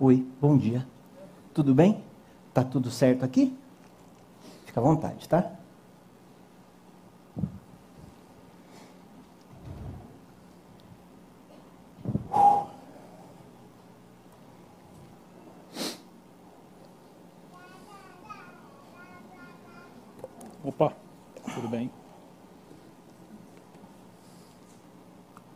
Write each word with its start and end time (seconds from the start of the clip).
Oi, 0.00 0.24
bom 0.40 0.56
dia. 0.56 0.86
Tudo 1.52 1.74
bem? 1.74 2.04
Tá 2.54 2.62
tudo 2.62 2.88
certo 2.88 3.24
aqui? 3.24 3.52
Fica 4.64 4.78
à 4.78 4.82
vontade, 4.82 5.28
tá? 5.28 5.50
Opa, 20.62 20.92
tudo 21.56 21.66
bem? 21.66 21.90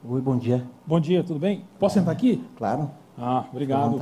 Oi, 0.04 0.20
bom 0.20 0.36
dia. 1.02 1.18
Bom 1.18 1.22
dia, 1.22 1.22
tudo 1.24 1.40
bem? 1.40 1.64
Posso 1.78 1.94
sentar 1.94 2.12
aqui? 2.12 2.42
Claro. 2.56 2.88
Ah, 3.18 3.44
obrigado. 3.52 3.98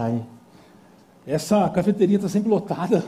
Essa 1.26 1.68
cafeteria 1.70 2.16
está 2.16 2.28
sempre 2.28 2.50
lotada. 2.50 3.02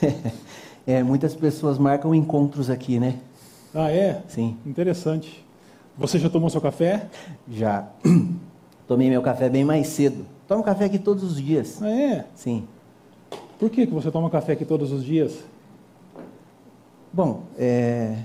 É, 0.88 1.02
muitas 1.02 1.34
pessoas 1.34 1.78
marcam 1.78 2.14
encontros 2.14 2.70
aqui, 2.70 3.00
né? 3.00 3.18
Ah, 3.74 3.90
é? 3.90 4.22
Sim, 4.28 4.56
Interessante. 4.64 5.44
Você 5.98 6.16
já 6.16 6.30
tomou 6.30 6.48
seu 6.48 6.60
café? 6.60 7.08
já. 7.48 7.88
Tomei 8.86 9.10
meu 9.10 9.20
café 9.20 9.48
bem 9.48 9.64
mais 9.64 9.88
cedo. 9.88 10.24
Tomo 10.46 10.62
café 10.62 10.84
aqui 10.84 11.00
todos 11.00 11.24
os 11.24 11.42
dias. 11.42 11.82
Ah, 11.82 11.90
é? 11.90 12.26
Sim. 12.36 12.68
Por 13.58 13.68
que, 13.68 13.84
que 13.84 13.92
você 13.92 14.12
toma 14.12 14.30
café 14.30 14.52
aqui 14.52 14.64
todos 14.64 14.92
os 14.92 15.04
dias? 15.04 15.42
Bom, 17.12 17.42
é, 17.58 18.18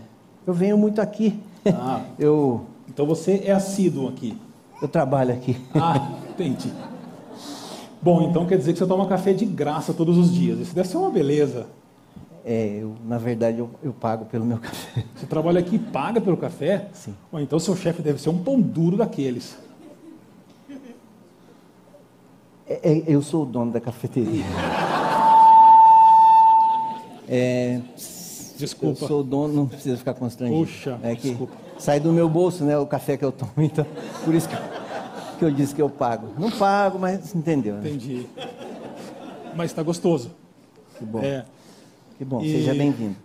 eu 0.45 0.53
venho 0.53 0.77
muito 0.77 1.01
aqui. 1.01 1.39
Ah, 1.65 2.01
Eu, 2.19 2.61
então 2.87 3.07
você 3.07 3.41
é 3.43 3.51
assíduo 3.51 4.07
aqui. 4.07 4.37
Eu 4.81 4.87
trabalho 4.87 5.33
aqui. 5.33 5.55
Ah, 5.75 6.11
entendi. 6.29 6.71
Bom, 8.01 8.23
então 8.23 8.45
quer 8.47 8.57
dizer 8.57 8.73
que 8.73 8.79
você 8.79 8.85
toma 8.87 9.05
café 9.05 9.31
de 9.31 9.45
graça 9.45 9.93
todos 9.93 10.17
os 10.17 10.33
dias. 10.33 10.59
Isso 10.59 10.73
deve 10.73 10.87
ser 10.87 10.97
uma 10.97 11.11
beleza. 11.11 11.67
É, 12.43 12.79
eu, 12.81 12.95
na 13.05 13.19
verdade, 13.19 13.59
eu, 13.59 13.69
eu 13.83 13.93
pago 13.93 14.25
pelo 14.25 14.43
meu 14.43 14.57
café. 14.57 15.03
Você 15.15 15.27
trabalha 15.27 15.59
aqui 15.59 15.75
e 15.75 15.79
paga 15.79 16.19
pelo 16.19 16.35
café? 16.35 16.87
Sim. 16.93 17.13
Bom, 17.31 17.39
então 17.39 17.59
seu 17.59 17.75
chefe 17.75 18.01
deve 18.01 18.19
ser 18.19 18.29
um 18.29 18.39
pão 18.39 18.59
duro 18.59 18.97
daqueles. 18.97 19.55
É, 22.67 22.79
é, 22.91 23.03
eu 23.05 23.21
sou 23.21 23.43
o 23.43 23.45
dono 23.45 23.71
da 23.71 23.79
cafeteria. 23.79 24.45
É, 27.27 27.75
eu 27.75 27.83
Desculpa. 28.57 29.07
sou 29.07 29.21
o 29.21 29.23
dono, 29.23 29.53
não 29.53 29.67
precisa 29.67 29.97
ficar 29.97 30.13
constrangido. 30.13 30.59
Puxa, 30.65 30.99
é 31.03 31.15
que 31.15 31.29
desculpa. 31.29 31.53
sai 31.77 31.99
do 31.99 32.11
meu 32.11 32.27
bolso, 32.29 32.63
né, 32.63 32.77
o 32.77 32.85
café 32.85 33.17
que 33.17 33.25
eu 33.25 33.31
tomo, 33.31 33.51
então 33.57 33.85
por 34.23 34.33
isso 34.33 34.47
que 34.47 34.55
eu, 34.55 34.59
que 35.39 35.45
eu 35.45 35.51
disse 35.51 35.73
que 35.75 35.81
eu 35.81 35.89
pago. 35.89 36.27
Não 36.37 36.51
pago, 36.51 36.99
mas 36.99 37.33
entendeu, 37.35 37.75
né? 37.75 37.89
Entendi. 37.89 38.27
Mas 39.55 39.71
está 39.71 39.83
gostoso. 39.83 40.31
Que 40.97 41.05
bom. 41.05 41.19
É. 41.19 41.45
Que 42.17 42.25
bom, 42.25 42.41
E- 42.41 42.51
seja 42.51 42.73
bem-vindo. 42.73 43.15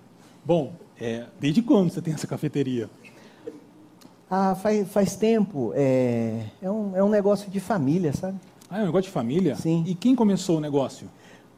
Bom, 0.45 0.73
é, 1.01 1.25
desde 1.39 1.61
quando 1.63 1.91
você 1.91 2.01
tem 2.01 2.15
essa 2.15 2.27
cafeteria? 2.27 2.89
Ah, 4.31 4.55
faz, 4.55 4.89
faz 4.89 5.17
tempo. 5.17 5.73
É, 5.75 6.47
é, 6.61 6.71
um, 6.71 6.97
é 6.97 7.03
um 7.05 7.09
negócio 7.09 7.51
de 7.51 7.61
família, 7.61 8.13
sabe? 8.13 8.39
Ah, 8.69 8.79
é 8.79 8.83
um 8.83 8.87
negócio 8.87 9.05
de 9.09 9.11
família? 9.13 9.55
Sim. 9.57 9.85
E 9.87 9.95
quem 9.95 10.15
começou 10.17 10.59
o 10.59 10.61
negócio? 10.61 11.09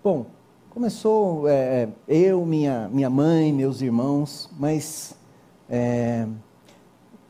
Bom, 0.05 0.27
começou 0.71 1.49
é, 1.49 1.89
eu, 2.07 2.45
minha, 2.45 2.89
minha 2.93 3.09
mãe, 3.09 3.53
meus 3.53 3.81
irmãos, 3.81 4.51
mas 4.59 5.15
é, 5.71 6.27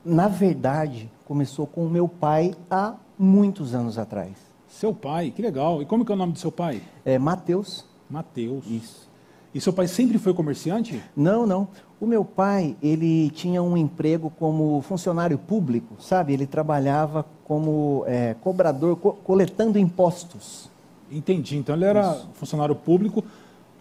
na 0.05 0.27
verdade 0.29 1.11
começou 1.29 1.67
com 1.67 1.85
o 1.85 1.91
meu 1.91 2.09
pai 2.09 2.55
há 2.71 2.95
muitos 3.19 3.75
anos 3.75 3.99
atrás. 3.99 4.33
Seu 4.67 4.95
pai, 4.95 5.31
que 5.31 5.43
legal. 5.43 5.83
E 5.83 5.85
como 5.85 6.03
que 6.05 6.11
é 6.11 6.15
o 6.15 6.19
nome 6.19 6.33
do 6.33 6.39
seu 6.39 6.51
pai? 6.51 6.81
É, 7.05 7.19
Mateus, 7.19 7.85
Mateus. 8.09 8.65
isso. 8.67 9.07
E 9.55 9.61
seu 9.61 9.73
pai 9.73 9.87
sempre 9.87 10.19
foi 10.19 10.33
comerciante? 10.33 11.03
Não, 11.15 11.47
não. 11.47 11.69
O 12.01 12.07
meu 12.07 12.25
pai, 12.25 12.77
ele 12.83 13.29
tinha 13.31 13.63
um 13.63 13.77
emprego 13.77 14.31
como 14.39 14.81
funcionário 14.83 15.37
público, 15.39 15.97
sabe? 16.01 16.33
Ele 16.33 16.47
trabalhava 16.47 17.27
como 17.45 18.05
é, 18.07 18.35
cobrador, 18.41 18.97
co- 18.97 19.13
coletando 19.25 19.79
impostos. 19.79 20.71
Entendi. 21.11 21.57
Então 21.57 21.75
ele 21.75 21.85
era 21.85 22.15
funcionário 22.35 22.75
público. 22.75 23.25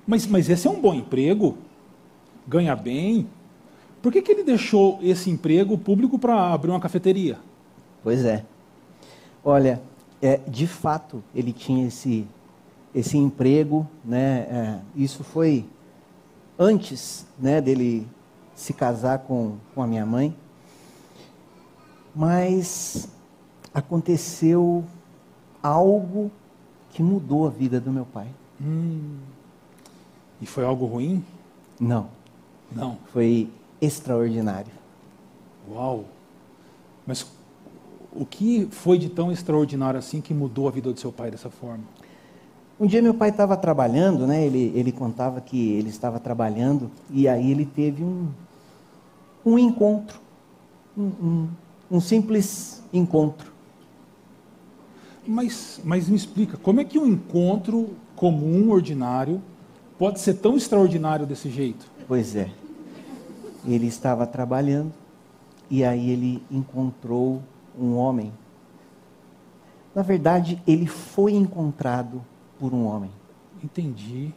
Mas, 0.06 0.26
mas 0.26 0.50
esse 0.50 0.68
é 0.68 0.72
um 0.72 0.82
bom 0.82 0.94
emprego? 0.94 1.58
Ganha 2.48 2.76
bem? 2.76 3.28
Por 4.08 4.14
que, 4.14 4.22
que 4.22 4.32
ele 4.32 4.44
deixou 4.46 5.00
esse 5.02 5.30
emprego 5.30 5.78
público 5.78 6.18
para 6.18 6.54
abrir 6.54 6.72
uma 6.72 6.80
cafeteria? 6.80 7.38
Pois 8.02 8.24
é. 8.24 8.46
Olha, 9.44 9.82
é, 10.22 10.38
de 10.48 10.66
fato, 10.66 11.22
ele 11.36 11.52
tinha 11.52 11.86
esse, 11.90 12.26
esse 12.96 13.18
emprego, 13.18 13.86
né? 14.06 14.48
é, 14.50 14.80
isso 14.96 15.26
foi 15.26 15.66
antes 16.58 17.28
né, 17.38 17.60
dele 17.60 18.08
se 18.56 18.72
casar 18.72 19.20
com, 19.20 19.58
com 19.76 19.84
a 19.84 19.88
minha 19.88 20.06
mãe. 20.06 20.34
Mas 22.16 23.10
aconteceu 23.74 24.86
algo 25.62 26.32
que 26.92 27.04
mudou 27.04 27.46
a 27.46 27.50
vida 27.50 27.78
do 27.82 27.92
meu 27.92 28.06
pai. 28.06 28.30
E 30.42 30.46
foi 30.46 30.64
algo 30.64 30.86
ruim? 30.86 31.22
Não, 31.78 32.08
Não. 32.72 32.98
foi 33.12 33.50
extraordinário. 33.82 34.72
Uau! 35.70 36.06
Mas 37.06 37.26
o 38.12 38.26
que 38.26 38.68
foi 38.72 38.98
de 38.98 39.10
tão 39.10 39.32
extraordinário 39.32 39.98
assim 39.98 40.22
que 40.22 40.34
mudou 40.34 40.68
a 40.68 40.72
vida 40.72 40.92
do 40.92 41.00
seu 41.00 41.12
pai 41.12 41.32
dessa 41.32 41.50
forma? 41.50 41.84
Um 42.80 42.86
dia 42.86 43.02
meu 43.02 43.14
pai 43.14 43.30
estava 43.30 43.58
trabalhando, 43.58 44.28
né? 44.28 44.46
Ele, 44.46 44.72
ele 44.76 44.92
contava 44.92 45.42
que 45.42 45.72
ele 45.72 45.90
estava 45.90 46.20
trabalhando 46.20 46.92
e 47.10 47.28
aí 47.28 47.52
ele 47.52 47.66
teve 47.66 48.04
um, 48.04 48.28
um 49.46 49.58
encontro, 49.58 50.20
um, 50.96 51.04
um, 51.04 51.48
um 51.92 52.00
simples 52.00 52.84
encontro. 52.94 53.52
Mas, 55.26 55.82
mas 55.84 56.08
me 56.08 56.16
explica, 56.16 56.56
como 56.58 56.80
é 56.80 56.86
que 56.86 56.98
um 56.98 57.06
encontro 57.06 57.90
comum, 58.16 58.70
ordinário, 58.70 59.42
pode 59.98 60.20
ser 60.20 60.36
tão 60.36 60.56
extraordinário 60.56 61.26
desse 61.26 61.50
jeito? 61.50 61.90
Pois 62.08 62.36
é, 62.36 62.50
ele 63.68 63.88
estava 63.88 64.26
trabalhando 64.26 64.94
e 65.70 65.84
aí 65.84 66.10
ele 66.10 66.44
encontrou 66.50 67.42
um 67.78 67.96
homem. 67.96 68.32
Na 69.94 70.02
verdade, 70.02 70.62
ele 70.66 70.88
foi 70.88 71.34
encontrado 71.34 72.24
por 72.60 72.74
um 72.74 72.86
homem. 72.86 73.12
Entendi. 73.64 74.34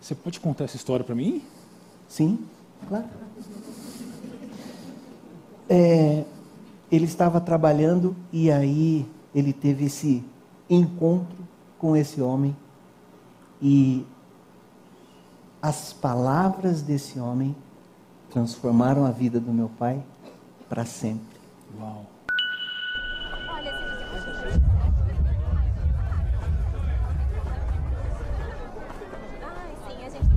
Você 0.00 0.14
pode 0.14 0.38
contar 0.38 0.64
essa 0.64 0.76
história 0.76 1.04
para 1.04 1.14
mim? 1.14 1.42
Sim, 2.08 2.38
claro. 2.88 3.06
É, 5.68 6.24
ele 6.90 7.04
estava 7.06 7.40
trabalhando 7.40 8.14
e 8.32 8.50
aí 8.50 9.06
ele 9.34 9.52
teve 9.52 9.86
esse 9.86 10.22
encontro 10.68 11.38
com 11.78 11.96
esse 11.96 12.20
homem 12.20 12.56
e 13.60 14.04
as 15.60 15.92
palavras 15.92 16.82
desse 16.82 17.18
homem 17.18 17.56
transformaram 18.32 19.04
a 19.04 19.10
vida 19.10 19.38
do 19.38 19.52
meu 19.52 19.68
pai 19.68 20.02
para 20.68 20.86
sempre. 20.86 21.38
Uau. 21.78 22.06
Ai, 23.48 23.64
sim, 29.86 30.04
a 30.04 30.08
gente. 30.08 30.32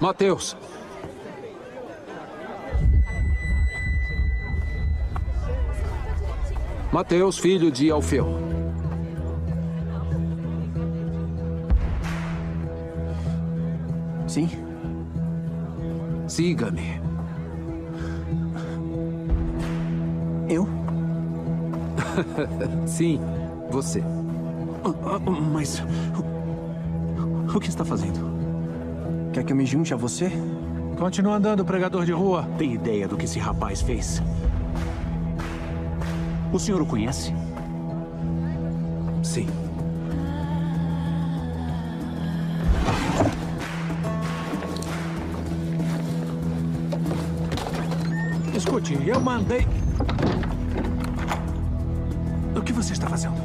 Mateus. 0.00 0.56
Mateus, 6.92 7.38
filho 7.38 7.70
de 7.70 7.88
Alfeu. 7.88 8.26
Sim? 14.26 14.48
Siga-me. 16.26 17.00
Eu? 20.48 20.68
Sim, 22.86 23.20
você. 23.70 24.02
Ah, 24.84 24.92
ah, 25.04 25.30
Mas. 25.30 25.82
O, 26.16 27.56
o 27.56 27.60
que 27.60 27.68
está 27.68 27.84
fazendo? 27.84 28.18
Quer 29.32 29.44
que 29.44 29.52
eu 29.52 29.56
me 29.56 29.64
junte 29.64 29.94
a 29.94 29.96
você? 29.96 30.30
Continua 30.98 31.36
andando, 31.36 31.64
pregador 31.64 32.04
de 32.04 32.12
rua. 32.12 32.48
Tem 32.58 32.74
ideia 32.74 33.06
do 33.06 33.16
que 33.16 33.26
esse 33.26 33.38
rapaz 33.38 33.80
fez? 33.80 34.20
O 36.52 36.58
senhor 36.58 36.82
o 36.82 36.86
conhece? 36.86 37.32
Sim. 39.22 39.46
Escute, 48.54 48.98
eu 49.06 49.20
mandei. 49.20 49.64
O 52.56 52.62
que 52.62 52.72
você 52.72 52.94
está 52.94 53.08
fazendo? 53.08 53.34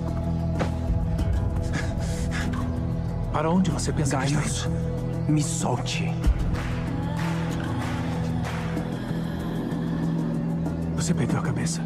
Para 3.32 3.50
onde 3.50 3.70
você 3.70 3.94
pensa 3.94 4.18
que 4.18 4.26
está 4.26 4.42
indo? 4.42 4.86
me 5.28 5.42
solte. 5.42 6.12
Você 10.96 11.14
perdeu 11.14 11.40
a 11.40 11.42
cabeça. 11.42 11.82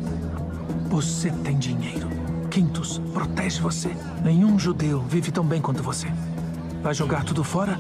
Você 0.90 1.30
tem 1.30 1.56
dinheiro. 1.56 2.10
Quintus 2.50 3.00
protege 3.14 3.62
você. 3.62 3.96
Nenhum 4.24 4.58
judeu 4.58 5.00
vive 5.02 5.32
tão 5.32 5.46
bem 5.46 5.62
quanto 5.62 5.84
você. 5.84 6.08
Vai 6.82 6.96
jogar 6.96 7.24
tudo 7.24 7.44
fora? 7.44 7.78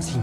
Sim. 0.00 0.22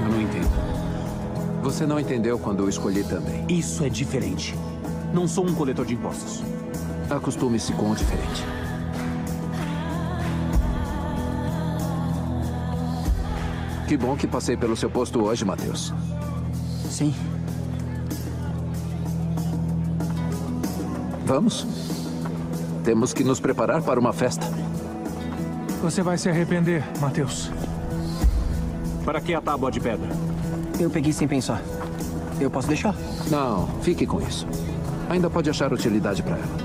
Eu 0.00 0.08
não 0.10 0.22
entendo. 0.22 1.62
Você 1.64 1.86
não 1.86 1.98
entendeu 1.98 2.38
quando 2.38 2.60
eu 2.60 2.68
escolhi 2.68 3.02
também. 3.02 3.44
Isso 3.48 3.84
é 3.84 3.88
diferente. 3.88 4.54
Não 5.12 5.28
sou 5.28 5.46
um 5.46 5.54
coletor 5.54 5.84
de 5.84 5.94
impostos. 5.94 6.42
Acostume-se 7.10 7.72
com 7.74 7.90
o 7.90 7.94
diferente. 7.94 8.44
Que 13.86 13.96
bom 13.96 14.16
que 14.16 14.26
passei 14.26 14.56
pelo 14.56 14.74
seu 14.74 14.88
posto 14.88 15.22
hoje, 15.22 15.44
Matheus. 15.44 15.92
Sim. 16.88 17.14
Vamos? 21.26 21.66
Temos 22.84 23.12
que 23.12 23.22
nos 23.22 23.38
preparar 23.38 23.82
para 23.82 24.00
uma 24.00 24.14
festa. 24.14 24.46
Você 25.82 26.02
vai 26.02 26.16
se 26.16 26.30
arrepender, 26.30 26.82
Mateus. 27.00 27.50
Para 29.04 29.20
que 29.20 29.34
a 29.34 29.42
tábua 29.42 29.70
de 29.70 29.78
pedra? 29.78 30.08
Eu 30.80 30.88
peguei 30.88 31.12
sem 31.12 31.28
pensar. 31.28 31.60
Eu 32.40 32.50
posso 32.50 32.68
deixar? 32.68 32.94
Não, 33.30 33.68
fique 33.82 34.06
com 34.06 34.20
isso. 34.20 34.46
Ainda 35.12 35.28
pode 35.28 35.50
achar 35.50 35.70
utilidade 35.70 36.22
para 36.22 36.38
ela. 36.38 36.56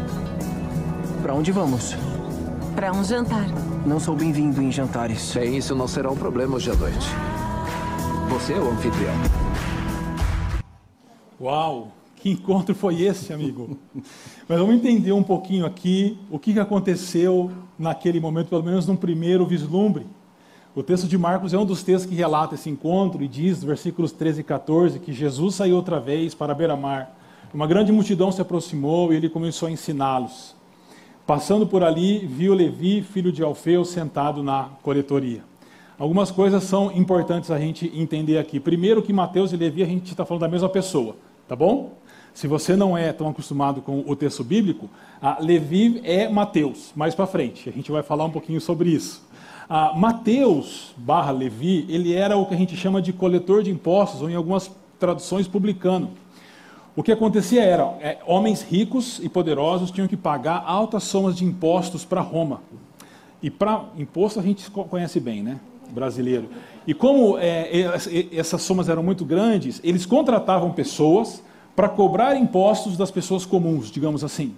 Para 1.22 1.34
onde 1.34 1.52
vamos? 1.52 1.94
Para 2.74 2.94
um 2.94 3.04
jantar. 3.04 3.46
Não 3.86 4.00
sou 4.00 4.16
bem-vindo 4.16 4.62
em 4.62 4.72
jantares. 4.72 5.34
Bem, 5.34 5.58
isso 5.58 5.76
não 5.76 5.86
será 5.86 6.10
um 6.10 6.16
problema 6.16 6.56
hoje 6.56 6.72
à 6.72 6.74
noite. 6.74 7.08
Você 8.30 8.54
é 8.54 8.58
o 8.58 8.72
anfitrião. 8.72 9.14
Uau! 11.42 11.92
Que 12.16 12.30
encontro 12.30 12.74
foi 12.74 13.02
esse, 13.02 13.34
amigo? 13.34 13.78
Mas 14.48 14.58
vamos 14.58 14.76
entender 14.76 15.12
um 15.12 15.24
pouquinho 15.24 15.66
aqui 15.66 16.18
o 16.32 16.40
que 16.40 16.58
aconteceu 16.58 17.52
naquele 17.78 18.22
momento, 18.22 18.48
pelo 18.48 18.64
menos 18.64 18.88
num 18.88 18.96
primeiro 18.96 19.46
vislumbre. 19.46 20.06
O 20.74 20.82
texto 20.82 21.06
de 21.06 21.18
Marcos 21.18 21.54
é 21.54 21.58
um 21.58 21.66
dos 21.66 21.84
textos 21.84 22.10
que 22.10 22.16
relata 22.16 22.56
esse 22.56 22.70
encontro 22.70 23.22
e 23.22 23.28
diz, 23.28 23.62
versículos 23.62 24.14
13 24.14 24.40
e 24.40 24.44
14, 24.46 25.00
que 25.00 25.12
Jesus 25.12 25.56
saiu 25.56 25.76
outra 25.76 26.00
vez 26.00 26.34
para 26.34 26.54
a 26.54 26.56
beira-mar. 26.56 27.18
Uma 27.54 27.66
grande 27.66 27.92
multidão 27.94 28.32
se 28.32 28.42
aproximou 28.42 29.14
e 29.14 29.16
ele 29.16 29.30
começou 29.30 29.70
a 29.70 29.72
ensiná-los. 29.72 30.54
Passando 31.26 31.66
por 31.66 31.82
ali, 31.82 32.20
viu 32.20 32.54
Levi, 32.54 33.02
filho 33.02 33.32
de 33.32 33.42
Alfeu, 33.42 33.86
sentado 33.86 34.44
na 34.44 34.70
coletoria. 34.84 35.42
Algumas 35.98 36.30
coisas 36.30 36.64
são 36.64 36.92
importantes 36.92 37.50
a 37.50 37.58
gente 37.58 37.92
entender 37.96 38.38
aqui. 38.38 38.60
Primeiro, 38.60 39.02
que 39.02 39.14
Mateus 39.14 39.54
e 39.54 39.58
Levi 39.58 39.82
a 39.82 39.86
gente 39.86 40.12
está 40.12 40.26
falando 40.26 40.42
da 40.42 40.48
mesma 40.48 40.70
pessoa, 40.70 41.16
tá 41.48 41.56
bom? 41.56 41.94
Se 42.34 42.48
você 42.48 42.76
não 42.76 42.98
é 42.98 43.12
tão 43.14 43.30
acostumado 43.30 43.82
com 43.82 44.04
o 44.06 44.16
texto 44.16 44.44
bíblico, 44.44 44.90
a 45.22 45.42
Levi 45.42 46.02
é 46.04 46.30
Mateus. 46.30 46.92
Mais 46.96 47.16
para 47.16 47.26
frente, 47.26 47.70
a 47.70 47.72
gente 47.72 47.92
vai 47.92 48.04
falar 48.04 48.26
um 48.26 48.30
pouquinho 48.30 48.60
sobre 48.60 48.90
isso. 48.90 49.26
A 49.70 49.94
Mateus 49.98 50.94
barra 50.98 51.32
Levi, 51.32 51.86
ele 51.90 52.14
era 52.14 52.38
o 52.38 52.46
que 52.46 52.54
a 52.54 52.58
gente 52.58 52.76
chama 52.76 53.02
de 53.02 53.12
coletor 53.12 53.64
de 53.64 53.72
impostos, 53.72 54.22
ou 54.22 54.30
em 54.30 54.36
algumas 54.36 54.70
traduções, 55.00 55.48
publicano. 55.48 56.12
O 56.98 57.04
que 57.04 57.12
acontecia 57.12 57.62
era, 57.64 57.84
é, 58.02 58.18
homens 58.26 58.64
ricos 58.64 59.20
e 59.22 59.30
poderosos 59.30 59.92
tinham 59.92 60.08
que 60.08 60.18
pagar 60.18 60.64
altas 60.66 61.04
somas 61.04 61.36
de 61.36 61.46
impostos 61.46 62.04
para 62.04 62.22
Roma. 62.22 62.60
E 63.40 63.52
para 63.52 63.86
imposto 63.96 64.40
a 64.40 64.42
gente 64.42 64.68
conhece 64.72 65.20
bem, 65.20 65.44
né? 65.44 65.60
Brasileiro. 65.92 66.50
E 66.88 66.96
como 66.96 67.38
é, 67.38 67.70
essas 68.32 68.64
somas 68.64 68.90
eram 68.90 69.04
muito 69.04 69.24
grandes, 69.24 69.80
eles 69.84 70.08
contratavam 70.08 70.72
pessoas 70.72 71.44
para 71.76 71.88
cobrar 71.88 72.36
impostos 72.36 72.98
das 72.98 73.12
pessoas 73.12 73.46
comuns, 73.46 73.92
digamos 73.92 74.24
assim. 74.24 74.56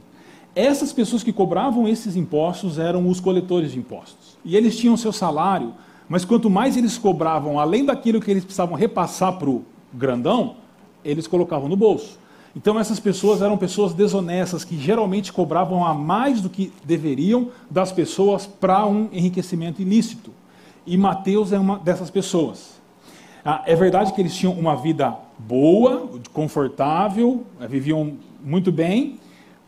Essas 0.56 0.94
pessoas 0.94 1.22
que 1.24 1.34
cobravam 1.34 1.90
esses 1.90 2.16
impostos 2.16 2.80
eram 2.80 3.10
os 3.10 3.20
coletores 3.20 3.74
de 3.74 3.80
impostos. 3.80 4.38
E 4.46 4.56
eles 4.56 4.78
tinham 4.78 4.96
seu 4.96 5.12
salário, 5.12 5.74
mas 6.08 6.24
quanto 6.24 6.50
mais 6.50 6.78
eles 6.78 6.98
cobravam, 6.98 7.60
além 7.60 7.84
daquilo 7.84 8.22
que 8.22 8.32
eles 8.32 8.46
precisavam 8.46 8.78
repassar 8.78 9.38
para 9.38 9.50
o 9.50 9.66
grandão, 9.94 10.56
eles 11.04 11.28
colocavam 11.28 11.68
no 11.68 11.76
bolso. 11.76 12.18
Então 12.56 12.80
essas 12.80 13.00
pessoas 13.00 13.42
eram 13.42 13.58
pessoas 13.58 13.94
desonestas 13.94 14.64
que 14.64 14.78
geralmente 14.78 15.32
cobravam 15.32 15.86
a 15.86 15.94
mais 15.94 16.42
do 16.42 16.50
que 16.50 16.74
deveriam 16.84 17.50
das 17.70 17.92
pessoas 17.92 18.46
para 18.46 18.86
um 18.86 19.08
enriquecimento 19.12 19.82
ilícito. 19.82 20.32
E 20.86 20.98
Mateus 20.98 21.54
é 21.54 21.60
uma 21.60 21.78
dessas 21.78 22.10
pessoas. 22.10 22.80
Ah, 23.46 23.64
é 23.66 23.76
verdade 23.76 24.14
que 24.14 24.22
eles 24.22 24.36
tinham 24.36 24.54
uma 24.54 24.76
vida 24.76 25.16
boa, 25.38 26.10
confortável, 26.34 27.46
eh, 27.62 27.68
viviam 27.68 28.14
muito 28.44 28.72
bem, 28.72 29.20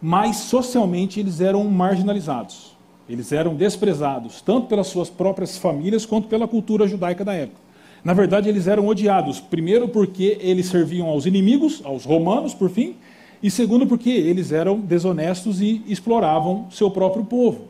mas 0.01 0.38
socialmente 0.38 1.19
eles 1.19 1.39
eram 1.39 1.63
marginalizados. 1.66 2.75
Eles 3.07 3.31
eram 3.31 3.56
desprezados, 3.56 4.42
tanto 4.42 4.68
pelas 4.68 4.88
suas 4.88 5.10
próprias 5.10 5.57
famílias 5.57 6.06
quanto 6.06 6.27
pela 6.27 6.48
cultura 6.48 6.88
judaica 6.88 7.24
da 7.24 7.34
época. 7.34 7.60
Na 8.03 8.13
verdade, 8.13 8.50
eles 8.50 8.68
eram 8.68 8.88
odiados, 8.88 9.39
primeiro 9.39 9.88
porque 9.88 10.38
eles 10.42 10.65
serviam 10.68 11.07
aos 11.07 11.25
inimigos, 11.25 11.81
aos 11.83 12.03
romanos, 12.03 12.53
por 12.53 12.69
fim, 12.69 12.95
e 13.44 13.51
segundo 13.51 13.86
porque 13.86 14.09
eles 14.09 14.51
eram 14.51 14.80
desonestos 14.80 15.62
e 15.62 15.83
exploravam 15.88 16.68
seu 16.71 16.89
próprio 16.89 17.24
povo. 17.24 17.68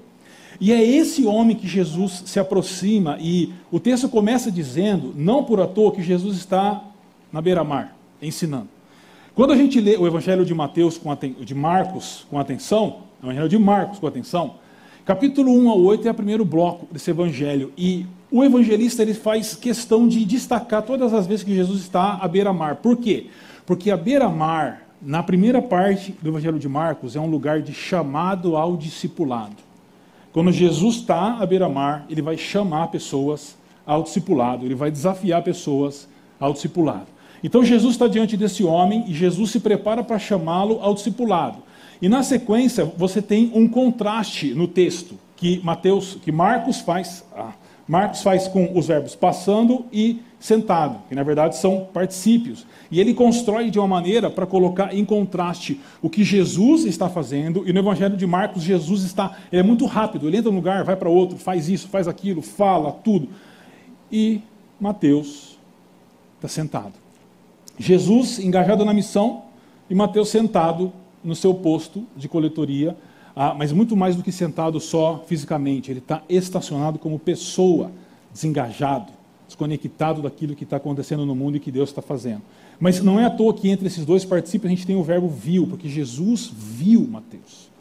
E 0.59 0.71
é 0.71 0.81
esse 0.81 1.25
homem 1.25 1.55
que 1.55 1.67
Jesus 1.67 2.23
se 2.25 2.39
aproxima, 2.39 3.17
e 3.19 3.51
o 3.71 3.79
texto 3.79 4.07
começa 4.07 4.51
dizendo, 4.51 5.13
não 5.15 5.43
por 5.43 5.59
à 5.59 5.67
toa, 5.67 5.91
que 5.91 6.03
Jesus 6.03 6.37
está 6.37 6.81
na 7.31 7.41
beira-mar, 7.41 7.95
ensinando. 8.21 8.69
Quando 9.33 9.51
a 9.53 9.55
gente 9.55 9.79
lê 9.79 9.97
o 9.97 10.05
Evangelho 10.05 10.45
de 10.45 10.53
Mateus 10.53 10.97
com 10.97 11.09
de 11.39 11.55
Marcos 11.55 12.25
com 12.29 12.37
atenção, 12.37 12.97
o 13.21 13.25
Evangelho 13.25 13.49
de 13.49 13.57
Marcos 13.57 13.97
com 13.97 14.07
atenção, 14.07 14.55
capítulo 15.05 15.51
1 15.51 15.69
a 15.69 15.75
8 15.75 16.07
é 16.07 16.11
o 16.11 16.13
primeiro 16.13 16.45
bloco 16.45 16.87
desse 16.91 17.09
evangelho, 17.09 17.71
e 17.77 18.05
o 18.31 18.43
evangelista 18.43 19.01
ele 19.01 19.13
faz 19.13 19.55
questão 19.55 20.07
de 20.07 20.23
destacar 20.23 20.81
todas 20.83 21.13
as 21.13 21.27
vezes 21.27 21.43
que 21.43 21.53
Jesus 21.53 21.81
está 21.81 22.17
à 22.21 22.27
beira-mar. 22.27 22.77
Por 22.77 22.95
quê? 22.95 23.27
Porque 23.65 23.91
a 23.91 23.97
beira-mar, 23.97 24.87
na 25.01 25.21
primeira 25.21 25.61
parte 25.61 26.15
do 26.21 26.29
Evangelho 26.29 26.57
de 26.57 26.69
Marcos, 26.69 27.15
é 27.15 27.19
um 27.19 27.29
lugar 27.29 27.61
de 27.61 27.73
chamado 27.73 28.55
ao 28.55 28.77
discipulado. 28.77 29.57
Quando 30.31 30.51
Jesus 30.51 30.97
está 30.97 31.39
à 31.39 31.45
beira-mar, 31.45 32.05
ele 32.09 32.21
vai 32.21 32.37
chamar 32.37 32.87
pessoas 32.87 33.57
ao 33.85 34.03
discipulado, 34.03 34.65
ele 34.65 34.75
vai 34.75 34.89
desafiar 34.89 35.43
pessoas 35.43 36.07
ao 36.39 36.53
discipulado. 36.53 37.07
Então 37.43 37.65
Jesus 37.65 37.95
está 37.95 38.07
diante 38.07 38.37
desse 38.37 38.63
homem 38.63 39.03
e 39.07 39.13
Jesus 39.13 39.51
se 39.51 39.59
prepara 39.59 40.03
para 40.03 40.19
chamá-lo 40.19 40.79
ao 40.81 40.93
discipulado. 40.93 41.57
E 42.01 42.07
na 42.07 42.23
sequência 42.23 42.85
você 42.85 43.21
tem 43.21 43.51
um 43.53 43.67
contraste 43.67 44.53
no 44.53 44.67
texto 44.67 45.15
que 45.35 45.59
Mateus, 45.63 46.17
que 46.23 46.31
Marcos 46.31 46.79
faz, 46.79 47.25
ah, 47.35 47.53
Marcos 47.87 48.21
faz 48.21 48.47
com 48.47 48.77
os 48.77 48.87
verbos 48.87 49.15
passando 49.15 49.85
e 49.91 50.21
sentado, 50.39 50.99
que 51.07 51.15
na 51.15 51.23
verdade 51.23 51.55
são 51.57 51.87
particípios. 51.93 52.65
E 52.89 52.99
ele 52.99 53.13
constrói 53.13 53.69
de 53.69 53.77
uma 53.77 53.87
maneira 53.87 54.29
para 54.29 54.45
colocar 54.45 54.93
em 54.93 55.05
contraste 55.05 55.79
o 56.01 56.09
que 56.09 56.23
Jesus 56.23 56.85
está 56.85 57.09
fazendo, 57.09 57.67
e 57.67 57.71
no 57.71 57.79
Evangelho 57.79 58.17
de 58.17 58.25
Marcos, 58.25 58.63
Jesus 58.63 59.03
está. 59.03 59.37
Ele 59.51 59.59
é 59.59 59.63
muito 59.63 59.85
rápido, 59.85 60.27
ele 60.27 60.37
entra 60.37 60.49
num 60.49 60.57
lugar, 60.57 60.83
vai 60.83 60.95
para 60.95 61.09
outro, 61.09 61.37
faz 61.37 61.69
isso, 61.69 61.87
faz 61.87 62.07
aquilo, 62.07 62.41
fala, 62.41 62.91
tudo. 62.91 63.29
E 64.11 64.41
Mateus 64.79 65.57
está 66.37 66.47
sentado. 66.47 66.93
Jesus 67.77 68.39
engajado 68.39 68.83
na 68.83 68.93
missão 68.93 69.43
e 69.89 69.95
Mateus 69.95 70.29
sentado 70.29 70.91
no 71.23 71.35
seu 71.35 71.53
posto 71.53 72.05
de 72.15 72.27
coletoria, 72.27 72.95
ah, 73.43 73.55
mas 73.57 73.71
muito 73.71 73.97
mais 73.97 74.15
do 74.15 74.21
que 74.21 74.31
sentado 74.31 74.79
só 74.79 75.23
fisicamente, 75.25 75.89
ele 75.89 75.97
está 75.97 76.21
estacionado 76.29 76.99
como 76.99 77.17
pessoa, 77.17 77.91
desengajado, 78.31 79.11
desconectado 79.47 80.21
daquilo 80.21 80.55
que 80.55 80.63
está 80.63 80.77
acontecendo 80.77 81.25
no 81.25 81.33
mundo 81.33 81.57
e 81.57 81.59
que 81.59 81.71
Deus 81.71 81.89
está 81.89 82.03
fazendo. 82.03 82.43
Mas 82.79 83.01
não 83.01 83.19
é 83.19 83.25
à 83.25 83.31
toa 83.31 83.51
que 83.51 83.67
entre 83.67 83.87
esses 83.87 84.05
dois 84.05 84.23
participantes 84.23 84.73
a 84.73 84.75
gente 84.75 84.85
tem 84.85 84.95
o 84.95 85.01
verbo 85.01 85.27
viu, 85.27 85.65
porque 85.65 85.89
Jesus 85.89 86.53
viu 86.55 87.01
Mateus 87.07 87.71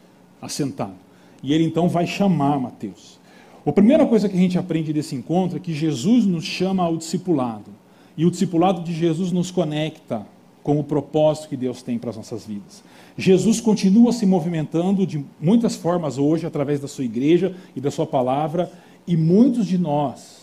assentado. 0.41 0.95
E 1.43 1.53
ele 1.53 1.63
então 1.63 1.87
vai 1.87 2.07
chamar 2.07 2.59
Mateus. 2.59 3.19
A 3.63 3.71
primeira 3.71 4.07
coisa 4.07 4.27
que 4.27 4.35
a 4.35 4.41
gente 4.41 4.57
aprende 4.57 4.91
desse 4.91 5.13
encontro 5.13 5.57
é 5.57 5.59
que 5.59 5.75
Jesus 5.75 6.25
nos 6.25 6.43
chama 6.43 6.81
ao 6.81 6.97
discipulado. 6.97 7.69
E 8.17 8.25
o 8.25 8.31
discipulado 8.31 8.81
de 8.81 8.95
Jesus 8.95 9.31
nos 9.31 9.51
conecta 9.51 10.25
com 10.63 10.79
o 10.79 10.83
propósito 10.83 11.49
que 11.49 11.55
Deus 11.55 11.83
tem 11.83 11.99
para 11.99 12.09
as 12.09 12.17
nossas 12.17 12.47
vidas. 12.47 12.83
Jesus 13.17 13.59
continua 13.59 14.11
se 14.11 14.25
movimentando 14.25 15.05
de 15.05 15.23
muitas 15.39 15.75
formas 15.75 16.17
hoje, 16.17 16.45
através 16.45 16.79
da 16.79 16.87
sua 16.87 17.03
igreja 17.03 17.55
e 17.75 17.81
da 17.81 17.91
sua 17.91 18.07
palavra, 18.07 18.71
e 19.05 19.17
muitos 19.17 19.65
de 19.65 19.77
nós 19.77 20.41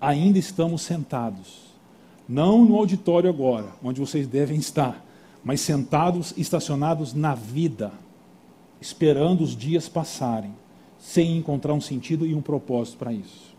ainda 0.00 0.38
estamos 0.38 0.82
sentados, 0.82 1.70
não 2.28 2.64
no 2.64 2.76
auditório 2.76 3.28
agora, 3.28 3.68
onde 3.82 4.00
vocês 4.00 4.26
devem 4.26 4.58
estar, 4.58 5.04
mas 5.44 5.60
sentados, 5.60 6.32
estacionados 6.36 7.12
na 7.12 7.34
vida, 7.34 7.92
esperando 8.80 9.42
os 9.42 9.54
dias 9.54 9.88
passarem, 9.88 10.54
sem 10.98 11.36
encontrar 11.36 11.74
um 11.74 11.80
sentido 11.80 12.26
e 12.26 12.34
um 12.34 12.42
propósito 12.42 12.98
para 12.98 13.12
isso. 13.12 13.54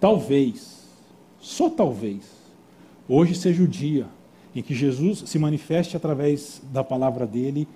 Talvez, 0.00 0.86
só 1.40 1.68
talvez, 1.70 2.22
hoje 3.08 3.34
seja 3.34 3.62
o 3.62 3.68
dia 3.68 4.06
em 4.58 4.62
que 4.62 4.74
Jesus 4.74 5.22
se 5.26 5.38
manifeste 5.38 5.96
através 5.96 6.60
da 6.72 6.82
palavra 6.82 7.26
dele, 7.26 7.68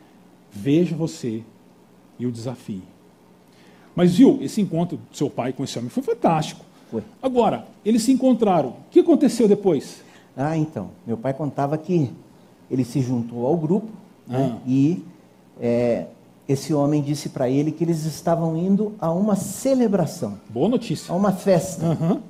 veja 0.50 0.96
você 0.96 1.42
e 2.18 2.26
o 2.26 2.32
desafie. 2.32 2.82
Mas 3.94 4.14
viu, 4.14 4.38
esse 4.40 4.60
encontro 4.60 4.96
do 4.96 5.16
seu 5.16 5.28
pai 5.28 5.52
com 5.52 5.62
esse 5.64 5.78
homem 5.78 5.90
foi 5.90 6.02
fantástico. 6.02 6.64
Foi. 6.90 7.02
Agora, 7.22 7.66
eles 7.84 8.02
se 8.02 8.12
encontraram. 8.12 8.70
O 8.70 8.74
que 8.90 9.00
aconteceu 9.00 9.46
depois? 9.46 10.02
Ah, 10.36 10.56
então. 10.56 10.90
Meu 11.06 11.16
pai 11.16 11.34
contava 11.34 11.76
que 11.76 12.10
ele 12.70 12.84
se 12.84 13.00
juntou 13.00 13.46
ao 13.46 13.56
grupo 13.56 13.88
né, 14.26 14.52
Ah. 14.54 14.58
e 14.66 15.02
é, 15.60 16.06
esse 16.48 16.72
homem 16.72 17.02
disse 17.02 17.28
para 17.28 17.48
ele 17.50 17.70
que 17.72 17.84
eles 17.84 18.04
estavam 18.06 18.56
indo 18.56 18.94
a 19.00 19.12
uma 19.12 19.36
celebração, 19.36 20.38
Boa 20.48 20.68
notícia. 20.68 21.12
a 21.12 21.16
uma 21.16 21.32
festa. 21.32 21.84
Aham. 21.86 22.22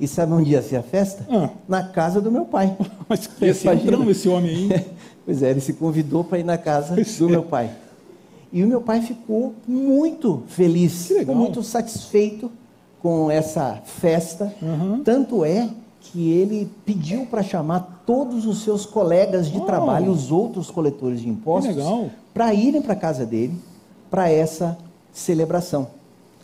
E 0.00 0.08
sabe 0.08 0.32
onde 0.32 0.50
ia 0.52 0.62
ser 0.62 0.76
a 0.76 0.82
festa? 0.82 1.26
Ah. 1.30 1.50
Na 1.68 1.82
casa 1.82 2.20
do 2.20 2.32
meu 2.32 2.46
pai. 2.46 2.74
Mas 3.08 3.28
esse 3.42 3.64
Imagina. 3.66 3.92
entrão, 3.92 4.10
esse 4.10 4.28
homem 4.28 4.50
aí. 4.72 4.86
Pois 5.22 5.42
é, 5.42 5.50
ele 5.50 5.60
se 5.60 5.74
convidou 5.74 6.24
para 6.24 6.38
ir 6.38 6.44
na 6.44 6.56
casa 6.56 6.94
Pois 6.94 7.18
do 7.18 7.28
é. 7.28 7.30
meu 7.30 7.42
pai. 7.42 7.70
E 8.50 8.64
o 8.64 8.66
meu 8.66 8.80
pai 8.80 9.00
ficou 9.02 9.54
muito 9.68 10.42
feliz, 10.48 11.06
Que 11.08 11.20
ficou 11.20 11.34
muito 11.36 11.62
satisfeito 11.62 12.50
com 13.00 13.30
essa 13.30 13.80
festa. 13.84 14.52
Uhum. 14.60 15.02
Tanto 15.04 15.44
é 15.44 15.68
que 16.00 16.30
ele 16.32 16.68
pediu 16.86 17.26
para 17.26 17.42
chamar 17.42 18.02
todos 18.06 18.46
os 18.46 18.64
seus 18.64 18.86
colegas 18.86 19.48
de 19.50 19.58
Oh. 19.58 19.66
trabalho, 19.66 20.10
os 20.10 20.32
outros 20.32 20.70
coletores 20.70 21.20
de 21.20 21.28
impostos, 21.28 21.76
para 22.32 22.52
irem 22.54 22.80
para 22.82 22.94
a 22.94 22.96
casa 22.96 23.24
dele 23.26 23.54
para 24.10 24.28
essa 24.30 24.76
celebração. 25.12 25.88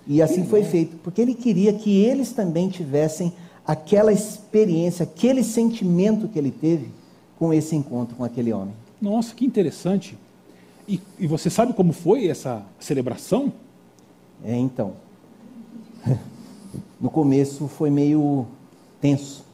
E 0.06 0.22
assim 0.22 0.44
foi 0.44 0.62
feito, 0.62 0.96
porque 1.02 1.20
ele 1.20 1.34
queria 1.34 1.72
que 1.72 2.04
eles 2.04 2.30
também 2.30 2.68
tivessem 2.68 3.32
aquela 3.66 4.12
experiência, 4.12 5.04
aquele 5.04 5.42
sentimento 5.42 6.28
que 6.28 6.38
ele 6.38 6.50
teve 6.50 6.88
com 7.38 7.52
esse 7.52 7.74
encontro 7.74 8.16
com 8.16 8.24
aquele 8.24 8.52
homem. 8.52 8.74
Nossa, 9.00 9.34
que 9.34 9.44
interessante. 9.44 10.16
E, 10.88 11.00
e 11.18 11.26
você 11.26 11.50
sabe 11.50 11.72
como 11.72 11.92
foi 11.92 12.28
essa 12.28 12.64
celebração? 12.78 13.52
É, 14.44 14.56
então. 14.56 14.94
No 16.98 17.10
começo 17.10 17.68
foi 17.68 17.90
meio 17.90 18.46
tenso. 19.02 19.44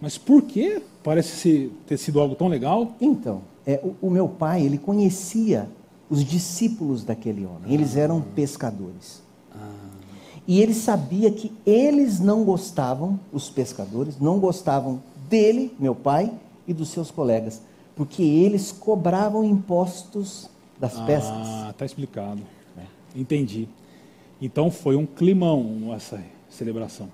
Mas 0.00 0.18
por 0.18 0.42
que 0.42 0.82
parece 1.02 1.72
ter 1.86 1.96
sido 1.96 2.20
algo 2.20 2.34
tão 2.34 2.48
legal? 2.48 2.94
Então, 3.00 3.40
é, 3.66 3.80
o, 3.82 4.08
o 4.08 4.10
meu 4.10 4.28
pai, 4.28 4.62
ele 4.62 4.76
conhecia 4.76 5.68
os 6.10 6.22
discípulos 6.22 7.02
daquele 7.02 7.46
homem. 7.46 7.72
Eles 7.72 7.96
eram 7.96 8.20
pescadores. 8.20 9.22
E 10.46 10.60
ele 10.60 10.74
sabia 10.74 11.30
que 11.30 11.52
eles 11.66 12.20
não 12.20 12.44
gostavam, 12.44 13.18
os 13.32 13.50
pescadores, 13.50 14.18
não 14.20 14.38
gostavam 14.38 15.02
dele, 15.28 15.74
meu 15.78 15.94
pai, 15.94 16.32
e 16.66 16.74
dos 16.74 16.88
seus 16.88 17.10
colegas, 17.10 17.62
porque 17.94 18.22
eles 18.22 18.72
cobravam 18.72 19.44
impostos 19.44 20.48
das 20.78 20.98
pescas. 21.00 21.30
Ah, 21.32 21.74
tá 21.76 21.84
explicado. 21.84 22.42
Entendi. 23.14 23.68
Então 24.40 24.70
foi 24.70 24.94
um 24.94 25.06
climão 25.06 25.94
essa 25.94 26.22
celebração. 26.50 27.08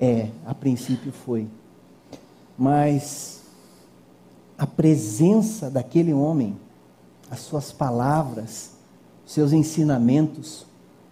É, 0.00 0.28
a 0.44 0.54
princípio 0.54 1.12
foi. 1.12 1.46
Mas 2.56 3.42
a 4.56 4.66
presença 4.66 5.70
daquele 5.70 6.12
homem, 6.12 6.56
as 7.30 7.40
suas 7.40 7.70
palavras, 7.70 8.72
seus 9.24 9.52
ensinamentos 9.52 10.66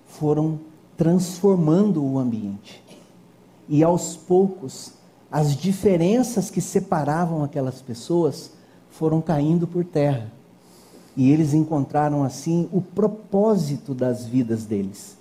foram 0.07 0.59
transformando 0.97 2.05
o 2.05 2.19
ambiente. 2.19 2.83
E 3.69 3.83
aos 3.83 4.17
poucos, 4.17 4.93
as 5.31 5.57
diferenças 5.57 6.51
que 6.51 6.61
separavam 6.61 7.43
aquelas 7.43 7.81
pessoas 7.83 8.53
foram 8.91 9.21
caindo 9.21 9.67
por 9.67 9.85
terra. 9.85 10.33
E 11.17 11.31
eles 11.31 11.55
encontraram 11.55 12.23
assim 12.23 12.69
o 12.73 12.81
propósito 12.81 13.95
das 13.95 14.27
vidas 14.27 14.65
deles 14.65 15.17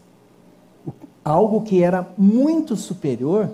algo 1.25 1.63
que 1.63 1.81
era 1.81 2.07
muito 2.15 2.75
superior 2.75 3.49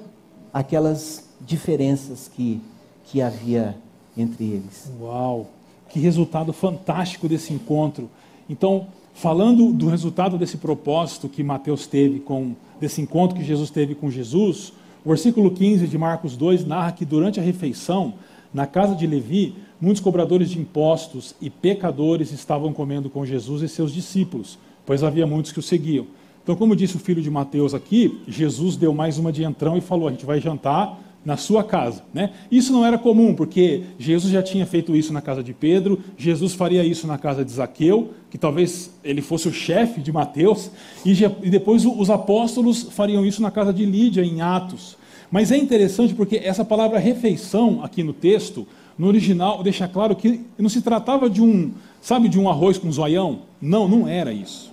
àquelas 0.53 1.23
diferenças 1.39 2.27
que, 2.27 2.61
que 3.05 3.21
havia 3.21 3.77
entre 4.17 4.43
eles. 4.43 4.91
Uau! 4.99 5.47
Que 5.87 5.99
resultado 5.99 6.51
fantástico 6.51 7.29
desse 7.29 7.53
encontro. 7.53 8.09
Então, 8.49 8.87
falando 9.13 9.71
do 9.71 9.87
resultado 9.87 10.37
desse 10.37 10.57
propósito 10.57 11.29
que 11.29 11.43
Mateus 11.43 11.87
teve 11.87 12.19
com 12.19 12.55
desse 12.79 12.99
encontro 12.99 13.37
que 13.37 13.43
Jesus 13.43 13.69
teve 13.69 13.93
com 13.93 14.09
Jesus, 14.09 14.73
o 15.05 15.09
versículo 15.09 15.51
15 15.51 15.87
de 15.87 15.97
Marcos 15.97 16.35
2 16.35 16.65
narra 16.65 16.91
que 16.91 17.05
durante 17.05 17.39
a 17.39 17.43
refeição, 17.43 18.15
na 18.51 18.65
casa 18.65 18.95
de 18.95 19.05
Levi, 19.05 19.55
muitos 19.79 20.01
cobradores 20.01 20.49
de 20.49 20.59
impostos 20.59 21.35
e 21.39 21.49
pecadores 21.49 22.31
estavam 22.31 22.73
comendo 22.73 23.09
com 23.09 23.25
Jesus 23.25 23.61
e 23.61 23.67
seus 23.67 23.93
discípulos, 23.93 24.57
pois 24.85 25.03
havia 25.03 25.27
muitos 25.27 25.51
que 25.51 25.59
o 25.59 25.63
seguiam. 25.63 26.07
Então, 26.43 26.55
como 26.55 26.75
disse 26.75 26.95
o 26.95 26.99
filho 26.99 27.21
de 27.21 27.29
Mateus 27.29 27.73
aqui, 27.73 28.19
Jesus 28.27 28.75
deu 28.75 28.93
mais 28.93 29.19
uma 29.19 29.31
de 29.31 29.43
entrão 29.43 29.77
e 29.77 29.81
falou: 29.81 30.07
a 30.07 30.11
gente 30.11 30.25
vai 30.25 30.41
jantar 30.41 30.99
na 31.23 31.37
sua 31.37 31.63
casa. 31.63 32.03
Né? 32.13 32.31
Isso 32.51 32.73
não 32.73 32.85
era 32.85 32.97
comum, 32.97 33.33
porque 33.33 33.83
Jesus 33.97 34.31
já 34.33 34.41
tinha 34.41 34.65
feito 34.65 34.95
isso 34.95 35.13
na 35.13 35.21
casa 35.21 35.43
de 35.43 35.53
Pedro, 35.53 35.99
Jesus 36.17 36.53
faria 36.53 36.83
isso 36.83 37.05
na 37.07 37.17
casa 37.17 37.45
de 37.45 37.51
Zaqueu, 37.51 38.11
que 38.29 38.37
talvez 38.37 38.91
ele 39.03 39.21
fosse 39.21 39.47
o 39.47 39.53
chefe 39.53 40.01
de 40.01 40.11
Mateus, 40.11 40.71
e, 41.05 41.13
depois 41.49 41.85
os 41.85 42.09
apóstolos 42.09 42.83
fariam 42.91 43.25
isso 43.25 43.41
na 43.41 43.51
casa 43.51 43.71
de 43.71 43.85
Lídia, 43.85 44.23
em 44.23 44.41
Atos. 44.41 44.97
Mas 45.29 45.51
é 45.51 45.57
interessante 45.57 46.13
porque 46.13 46.37
essa 46.37 46.65
palavra 46.65 46.99
refeição 46.99 47.83
aqui 47.83 48.03
no 48.03 48.13
texto, 48.13 48.67
no 48.97 49.07
original, 49.07 49.63
deixa 49.63 49.87
claro 49.87 50.15
que 50.15 50.41
não 50.57 50.69
se 50.69 50.81
tratava 50.81 51.29
de 51.29 51.41
um, 51.41 51.71
sabe, 52.01 52.27
de 52.27 52.37
um 52.37 52.49
arroz 52.49 52.77
com 52.77 52.91
zoião. 52.91 53.43
Não, 53.61 53.87
não 53.87 54.07
era 54.07 54.33
isso. 54.33 54.71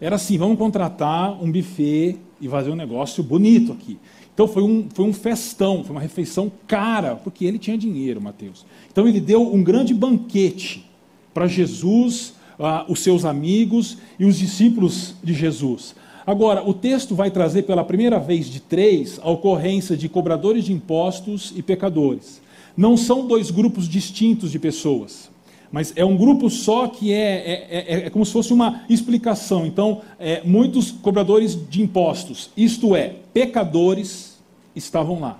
Era 0.00 0.16
assim, 0.16 0.36
vamos 0.36 0.58
contratar 0.58 1.42
um 1.42 1.50
buffet 1.50 2.18
e 2.40 2.48
fazer 2.48 2.70
um 2.70 2.76
negócio 2.76 3.22
bonito 3.22 3.72
aqui. 3.72 3.98
Então 4.38 4.46
foi 4.46 4.62
um, 4.62 4.86
foi 4.94 5.04
um 5.04 5.12
festão, 5.12 5.82
foi 5.82 5.90
uma 5.90 6.00
refeição 6.00 6.48
cara, 6.68 7.16
porque 7.16 7.44
ele 7.44 7.58
tinha 7.58 7.76
dinheiro, 7.76 8.20
Mateus. 8.20 8.64
Então 8.88 9.08
ele 9.08 9.18
deu 9.18 9.42
um 9.42 9.64
grande 9.64 9.92
banquete 9.92 10.88
para 11.34 11.48
Jesus, 11.48 12.34
ah, 12.56 12.84
os 12.88 13.00
seus 13.00 13.24
amigos 13.24 13.98
e 14.16 14.24
os 14.24 14.38
discípulos 14.38 15.16
de 15.24 15.34
Jesus. 15.34 15.96
Agora, 16.24 16.62
o 16.62 16.72
texto 16.72 17.16
vai 17.16 17.32
trazer 17.32 17.62
pela 17.62 17.82
primeira 17.82 18.20
vez 18.20 18.48
de 18.48 18.60
três 18.60 19.18
a 19.20 19.28
ocorrência 19.28 19.96
de 19.96 20.08
cobradores 20.08 20.66
de 20.66 20.72
impostos 20.72 21.52
e 21.56 21.60
pecadores. 21.60 22.40
Não 22.76 22.96
são 22.96 23.26
dois 23.26 23.50
grupos 23.50 23.88
distintos 23.88 24.52
de 24.52 24.58
pessoas. 24.60 25.28
Mas 25.70 25.92
é 25.96 26.04
um 26.04 26.16
grupo 26.16 26.48
só 26.48 26.86
que 26.88 27.12
é, 27.12 27.18
é, 27.18 27.84
é- 28.00 28.06
é 28.06 28.10
como 28.10 28.24
se 28.24 28.32
fosse 28.32 28.52
uma 28.52 28.82
explicação. 28.88 29.66
Então, 29.66 30.00
é, 30.18 30.42
muitos 30.44 30.90
cobradores 30.90 31.58
de 31.68 31.82
impostos, 31.82 32.50
isto 32.56 32.96
é, 32.96 33.16
pecadores, 33.34 34.38
estavam 34.74 35.20
lá. 35.20 35.38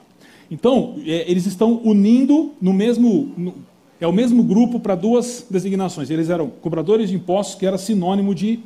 Então, 0.50 0.97
é, 1.06 1.30
eles 1.30 1.47
estão 1.47 1.80
unindo 1.85 2.52
no 2.61 2.73
mesmo. 2.73 3.32
no- 3.37 3.54
é 4.00 4.06
o 4.06 4.12
mesmo 4.12 4.44
grupo 4.44 4.78
para 4.78 4.94
duas 4.94 5.44
designações. 5.50 6.08
Eles 6.08 6.30
eram 6.30 6.49
cobradores 6.49 7.08
de 7.11 7.16
impostos, 7.16 7.56
que 7.56 7.66
era 7.66 7.76
sinônimo 7.76 8.32
de 8.35 8.61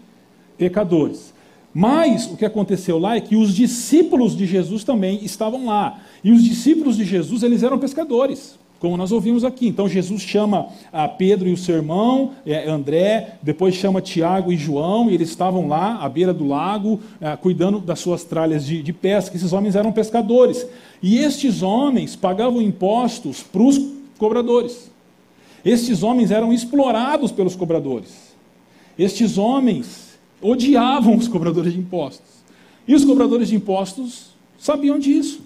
pecadores. 0.59 1.33
Mas 1.73 2.26
o 2.26 2.37
que 2.37 2.45
aconteceu 2.45 2.99
lá 2.99 3.16
é 3.16 3.21
que 3.21 3.35
os 3.35 3.54
discípulos 3.54 4.37
de 4.37 4.45
Jesus 4.47 4.85
também 4.85 5.25
estavam 5.25 5.64
lá. 5.66 6.00
E 6.23 6.31
os 6.31 6.45
discípulos 6.45 6.99
de 6.99 7.04
Jesus, 7.04 7.42
eles 7.42 7.62
eram 7.62 7.78
pescadores, 7.78 8.59
como 8.83 8.97
nós 8.97 9.12
ouvimos 9.12 9.45
aqui. 9.45 9.69
Então 9.69 9.89
Jesus 9.89 10.23
chama 10.23 10.67
a 10.93 11.07
Pedro 11.07 11.49
e 11.49 11.53
o 11.53 11.57
seu 11.57 11.77
irmão, 11.77 12.33
eh, 12.45 12.69
André, 12.69 13.37
depois 13.41 13.77
chama 13.77 14.01
Tiago 14.01 14.53
e 14.53 14.57
João, 14.57 15.09
e 15.09 15.15
eles 15.15 15.29
estavam 15.29 15.69
lá 15.69 16.03
à 16.03 16.09
beira 16.09 16.35
do 16.35 16.49
lago, 16.49 16.99
eh, 17.21 17.37
cuidando 17.37 17.79
das 17.79 18.01
suas 18.01 18.25
tralhas 18.25 18.67
de, 18.67 18.83
de 18.83 18.93
pesca. 18.93 19.37
Esses 19.37 19.53
homens 19.53 19.77
eram 19.77 19.93
pescadores. 19.93 20.67
E 21.01 21.17
estes 21.19 21.62
homens 21.62 22.17
pagavam 22.17 22.61
impostos 22.61 23.41
para 23.41 23.62
os 23.62 23.81
cobradores. 24.19 24.91
Estes 25.65 26.03
homens 26.03 26.33
eram 26.33 26.53
explorados 26.53 27.31
pelos 27.31 27.55
cobradores. 27.55 28.35
Estes 28.99 29.39
homens 29.39 30.19
odiavam 30.41 31.15
os 31.15 31.29
cobradores 31.29 31.73
de 31.73 31.79
impostos. 31.79 32.43
E 32.89 32.97
os 32.97 33.05
cobradores 33.05 33.47
de 33.47 33.55
impostos 33.55 34.31
sabiam 34.59 34.99
disso. 34.99 35.41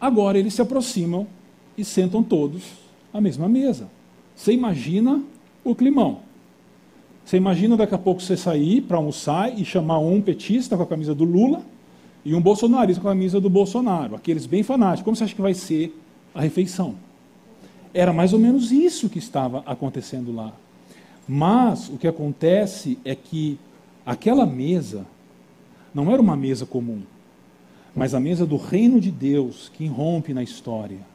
Agora 0.00 0.38
eles 0.38 0.54
se 0.54 0.62
aproximam 0.62 1.26
e 1.76 1.84
sentam 1.84 2.22
todos 2.22 2.62
à 3.12 3.20
mesma 3.20 3.48
mesa. 3.48 3.88
Você 4.34 4.52
imagina 4.52 5.22
o 5.62 5.74
climão. 5.74 6.20
Você 7.24 7.36
imagina 7.36 7.76
daqui 7.76 7.94
a 7.94 7.98
pouco 7.98 8.20
você 8.20 8.36
sair 8.36 8.82
para 8.82 8.98
almoçar 8.98 9.58
e 9.58 9.64
chamar 9.64 9.98
um 9.98 10.20
petista 10.20 10.76
com 10.76 10.82
a 10.82 10.86
camisa 10.86 11.14
do 11.14 11.24
Lula 11.24 11.62
e 12.24 12.34
um 12.34 12.40
bolsonarista 12.40 13.00
com 13.00 13.08
a 13.08 13.12
camisa 13.12 13.40
do 13.40 13.48
Bolsonaro, 13.48 14.14
aqueles 14.14 14.46
bem 14.46 14.62
fanáticos. 14.62 15.04
Como 15.04 15.16
você 15.16 15.24
acha 15.24 15.34
que 15.34 15.40
vai 15.40 15.54
ser 15.54 15.98
a 16.34 16.40
refeição? 16.40 16.96
Era 17.92 18.12
mais 18.12 18.32
ou 18.32 18.38
menos 18.38 18.72
isso 18.72 19.08
que 19.08 19.18
estava 19.18 19.62
acontecendo 19.66 20.34
lá. 20.34 20.52
Mas 21.26 21.88
o 21.88 21.96
que 21.96 22.06
acontece 22.06 22.98
é 23.04 23.14
que 23.14 23.58
aquela 24.04 24.44
mesa 24.44 25.06
não 25.94 26.10
era 26.10 26.20
uma 26.20 26.36
mesa 26.36 26.66
comum, 26.66 27.02
mas 27.94 28.14
a 28.14 28.20
mesa 28.20 28.44
do 28.44 28.56
reino 28.56 29.00
de 29.00 29.10
Deus 29.10 29.70
que 29.72 29.84
irrompe 29.84 30.34
na 30.34 30.42
história. 30.42 31.13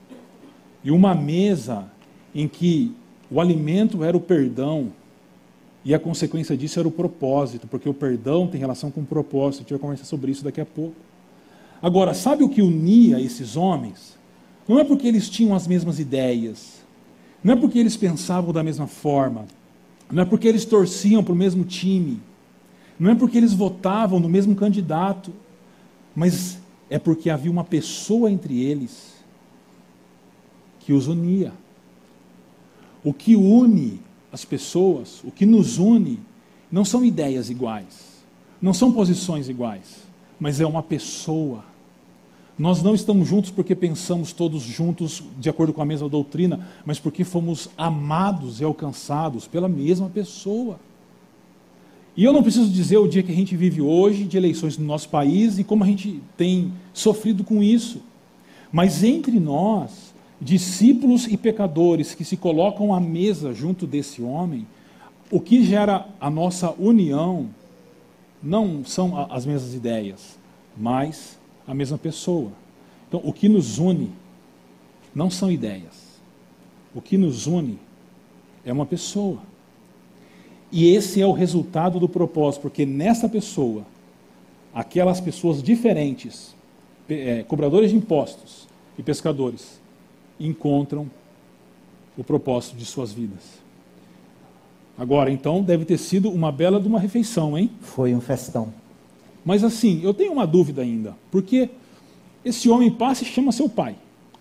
E 0.84 0.92
uma 0.92 1.14
mesa 1.14 1.86
em 2.34 2.48
que 2.48 2.96
o 3.30 3.40
alimento 3.40 4.04
era 4.04 4.16
o 4.16 4.20
perdão 4.20 4.92
e 5.84 5.94
a 5.94 6.00
consequência 6.00 6.58
disso 6.58 6.80
era 6.80 6.88
o 6.88 6.92
propósito, 6.92 7.68
porque 7.68 7.88
o 7.88 7.94
perdão 7.94 8.48
tem 8.48 8.60
relação 8.60 8.92
com 8.92 9.02
o 9.02 9.06
propósito. 9.06 9.60
A 9.60 9.64
gente 9.64 9.72
vai 9.72 9.80
conversar 9.80 10.06
sobre 10.06 10.32
isso 10.32 10.44
daqui 10.44 10.62
a 10.62 10.66
pouco. 10.66 10.96
Agora, 11.82 12.14
sabe 12.14 12.44
o 12.44 12.50
que 12.50 12.62
unia 12.62 13.20
esses 13.20 13.56
homens? 13.56 14.18
Não 14.68 14.80
é 14.80 14.84
porque 14.84 15.08
eles 15.08 15.30
tinham 15.30 15.56
as 15.56 15.66
mesmas 15.66 16.00
ideias, 16.00 16.84
não 17.44 17.54
é 17.54 17.56
porque 17.56 17.80
eles 17.80 17.96
pensavam 17.96 18.54
da 18.54 18.62
mesma 18.62 18.86
forma, 18.86 19.46
não 20.12 20.22
é 20.22 20.26
porque 20.26 20.48
eles 20.48 20.66
torciam 20.66 21.24
para 21.24 21.34
o 21.34 21.36
mesmo 21.36 21.64
time, 21.64 22.20
não 23.00 23.12
é 23.12 23.16
porque 23.16 23.38
eles 23.38 23.54
votavam 23.54 24.20
no 24.20 24.28
mesmo 24.30 24.54
candidato, 24.56 25.34
mas 26.16 26.60
é 26.90 27.00
porque 27.00 27.30
havia 27.30 27.50
uma 27.50 27.64
pessoa 27.64 28.30
entre 28.30 28.62
eles 28.62 29.19
que 30.90 30.94
os 30.94 31.08
unia. 31.08 31.54
O 33.04 33.14
que 33.14 33.36
une 33.36 34.00
as 34.32 34.44
pessoas, 34.44 35.24
o 35.24 35.30
que 35.30 35.46
nos 35.46 35.78
une, 35.78 36.20
não 36.72 36.84
são 36.84 37.06
ideias 37.06 37.48
iguais, 37.48 38.24
não 38.60 38.74
são 38.74 38.92
posições 38.92 39.48
iguais, 39.48 40.08
mas 40.40 40.60
é 40.60 40.66
uma 40.66 40.82
pessoa. 40.82 41.64
Nós 42.58 42.82
não 42.82 42.96
estamos 42.96 43.28
juntos 43.28 43.52
porque 43.52 43.76
pensamos 43.76 44.34
todos 44.34 44.64
juntos 44.64 45.24
de 45.38 45.48
acordo 45.48 45.74
com 45.74 45.82
a 45.84 45.86
mesma 45.86 46.10
doutrina, 46.10 46.68
mas 46.84 46.98
porque 46.98 47.24
fomos 47.24 47.70
amados 47.78 48.60
e 48.60 48.64
alcançados 48.64 49.48
pela 49.48 49.70
mesma 49.70 50.10
pessoa. 50.10 50.80
E 52.18 52.24
eu 52.24 52.34
não 52.34 52.42
preciso 52.42 52.68
dizer 52.68 52.98
o 52.98 53.08
dia 53.08 53.22
que 53.22 53.32
a 53.32 53.36
gente 53.36 53.56
vive 53.56 53.80
hoje, 53.80 54.24
de 54.24 54.38
eleições 54.38 54.76
no 54.76 54.86
nosso 54.88 55.08
país 55.08 55.60
e 55.60 55.64
como 55.64 55.84
a 55.84 55.88
gente 55.88 56.20
tem 56.36 56.74
sofrido 56.92 57.44
com 57.44 57.62
isso. 57.62 58.02
Mas 58.72 59.04
entre 59.04 59.40
nós, 59.40 60.09
discípulos 60.42 61.28
e 61.28 61.36
pecadores 61.36 62.16
que 62.16 62.24
se 62.24 62.38
colocam 62.38 62.94
à 62.94 63.00
mesa 63.00 63.54
junto 63.54 63.86
desse 63.86 64.22
homem, 64.22 64.66
o 65.32 65.40
que 65.40 65.64
gera 65.64 66.08
a 66.20 66.30
nossa 66.30 66.74
união 66.80 67.50
não 68.42 68.84
são 68.86 69.28
as 69.32 69.46
mesmas 69.46 69.74
ideias, 69.74 70.40
mas 70.78 71.38
a 71.68 71.74
mesma 71.74 71.98
pessoa. 71.98 72.52
Então, 73.08 73.22
o 73.24 73.34
que 73.34 73.50
nos 73.50 73.78
une 73.78 74.12
não 75.14 75.30
são 75.30 75.52
ideias. 75.52 76.20
O 76.96 77.02
que 77.02 77.18
nos 77.18 77.48
une 77.48 77.78
é 78.66 78.72
uma 78.72 78.86
pessoa. 78.86 79.40
E 80.72 80.92
esse 80.94 81.22
é 81.22 81.26
o 81.26 81.32
resultado 81.32 82.00
do 82.00 82.08
propósito, 82.08 82.62
porque 82.62 82.86
nessa 82.86 83.28
pessoa, 83.28 83.86
aquelas 84.74 85.20
pessoas 85.20 85.62
diferentes, 85.62 86.56
é, 87.10 87.44
cobradores 87.48 87.90
de 87.90 87.98
impostos 87.98 88.68
e 88.98 89.04
pescadores, 89.04 89.79
encontram 90.40 91.10
o 92.18 92.24
propósito 92.24 92.76
de 92.78 92.86
suas 92.86 93.12
vidas. 93.12 93.60
Agora, 94.98 95.32
então, 95.32 95.64
deve 95.64 95.86
ter 95.86 95.98
sido 95.98 96.30
uma 96.30 96.52
bela 96.52 96.80
de 96.80 96.88
uma 96.88 97.00
refeição, 97.00 97.58
hein? 97.58 97.70
Foi 97.80 98.14
um 98.14 98.20
festão. 98.20 98.74
Mas 99.46 99.64
assim, 99.64 100.02
eu 100.04 100.14
tenho 100.14 100.34
uma 100.34 100.46
dúvida 100.46 100.82
ainda, 100.82 101.16
porque 101.32 101.70
esse 102.44 102.70
homem 102.70 102.92
passa 102.92 103.24
e 103.24 103.28
chama 103.28 103.52
seu 103.52 103.70
pai. 103.70 103.96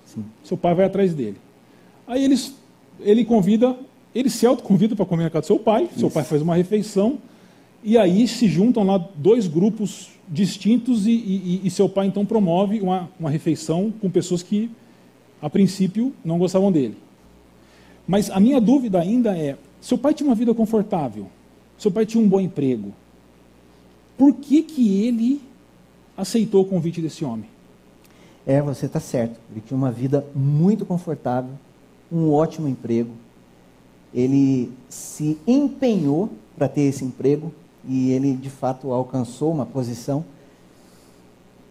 Sim. 0.05 0.25
Seu 0.43 0.57
pai 0.57 0.75
vai 0.75 0.87
atrás 0.87 1.15
dele. 1.15 1.37
Aí 2.07 2.25
eles, 2.25 2.55
ele 3.01 3.25
convida, 3.25 3.77
ele 4.15 4.29
se 4.29 4.47
autoconvida 4.47 4.97
para 4.97 5.05
comer 5.05 5.25
na 5.25 5.31
casa 5.31 5.43
do 5.43 5.47
seu 5.47 5.59
pai, 5.59 5.89
seu 5.97 6.11
pai 6.11 6.25
faz 6.25 6.43
uma 6.43 6.57
refeição, 6.57 7.19
e 7.83 7.97
aí 7.97 8.27
se 8.27 8.49
juntam 8.49 8.83
lá 8.83 8.99
dois 8.99 9.47
grupos 9.47 10.09
distintos 10.29 11.07
e, 11.07 11.13
e, 11.13 11.61
e 11.65 11.71
seu 11.71 11.89
pai 11.89 12.07
então 12.07 12.27
promove 12.27 12.81
uma, 12.81 13.09
uma 13.19 13.31
refeição 13.31 13.93
com 14.01 14.11
pessoas 14.11 14.43
que, 14.43 14.71
a 15.41 15.49
princípio, 15.49 16.13
não 16.25 16.39
gostavam 16.39 16.73
dele. 16.73 16.97
Mas 18.07 18.31
a 18.31 18.41
minha 18.41 18.61
dúvida 18.61 19.01
ainda 19.01 19.37
é, 19.37 19.57
seu 19.81 19.99
pai 19.99 20.15
tinha 20.15 20.29
uma 20.29 20.35
vida 20.35 20.55
confortável, 20.55 21.27
seu 21.77 21.91
pai 21.91 22.07
tinha 22.07 22.23
um 22.23 22.29
bom 22.29 22.41
emprego, 22.41 22.93
por 24.17 24.35
que, 24.35 24.63
que 24.63 25.05
ele 25.05 25.41
aceitou 26.17 26.63
o 26.63 26.65
convite 26.65 27.01
desse 27.01 27.25
homem? 27.25 27.49
É, 28.45 28.61
você 28.61 28.87
está 28.87 28.99
certo. 28.99 29.39
Ele 29.51 29.61
tinha 29.61 29.77
uma 29.77 29.93
vida 29.93 30.27
muito 30.35 30.85
confortável, 30.85 31.53
um 32.11 32.33
ótimo 32.33 32.67
emprego. 32.67 33.11
Ele 34.13 34.73
se 34.89 35.39
empenhou 35.47 36.31
para 36.57 36.67
ter 36.67 36.81
esse 36.81 37.05
emprego 37.05 37.53
e 37.87 38.11
ele 38.11 38.35
de 38.35 38.51
fato 38.51 38.91
alcançou 38.91 39.53
uma 39.53 39.65
posição. 39.65 40.25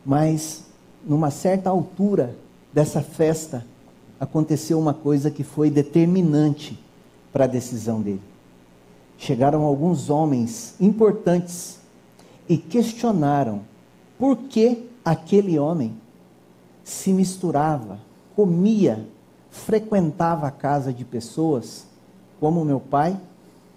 Mas 0.06 0.65
numa 1.06 1.32
certa 1.32 1.69
altura 1.69 2.36
dessa 2.77 3.01
festa 3.01 3.65
aconteceu 4.19 4.77
uma 4.77 4.93
coisa 4.93 5.31
que 5.31 5.43
foi 5.43 5.71
determinante 5.71 6.77
para 7.33 7.45
a 7.45 7.47
decisão 7.47 8.03
dele. 8.03 8.21
Chegaram 9.17 9.63
alguns 9.63 10.11
homens 10.11 10.75
importantes 10.79 11.79
e 12.47 12.55
questionaram 12.55 13.61
por 14.19 14.37
que 14.37 14.87
aquele 15.03 15.57
homem 15.57 15.95
se 16.83 17.11
misturava, 17.11 17.97
comia, 18.35 19.03
frequentava 19.49 20.45
a 20.45 20.51
casa 20.51 20.93
de 20.93 21.03
pessoas 21.03 21.87
como 22.39 22.63
meu 22.63 22.79
pai 22.79 23.19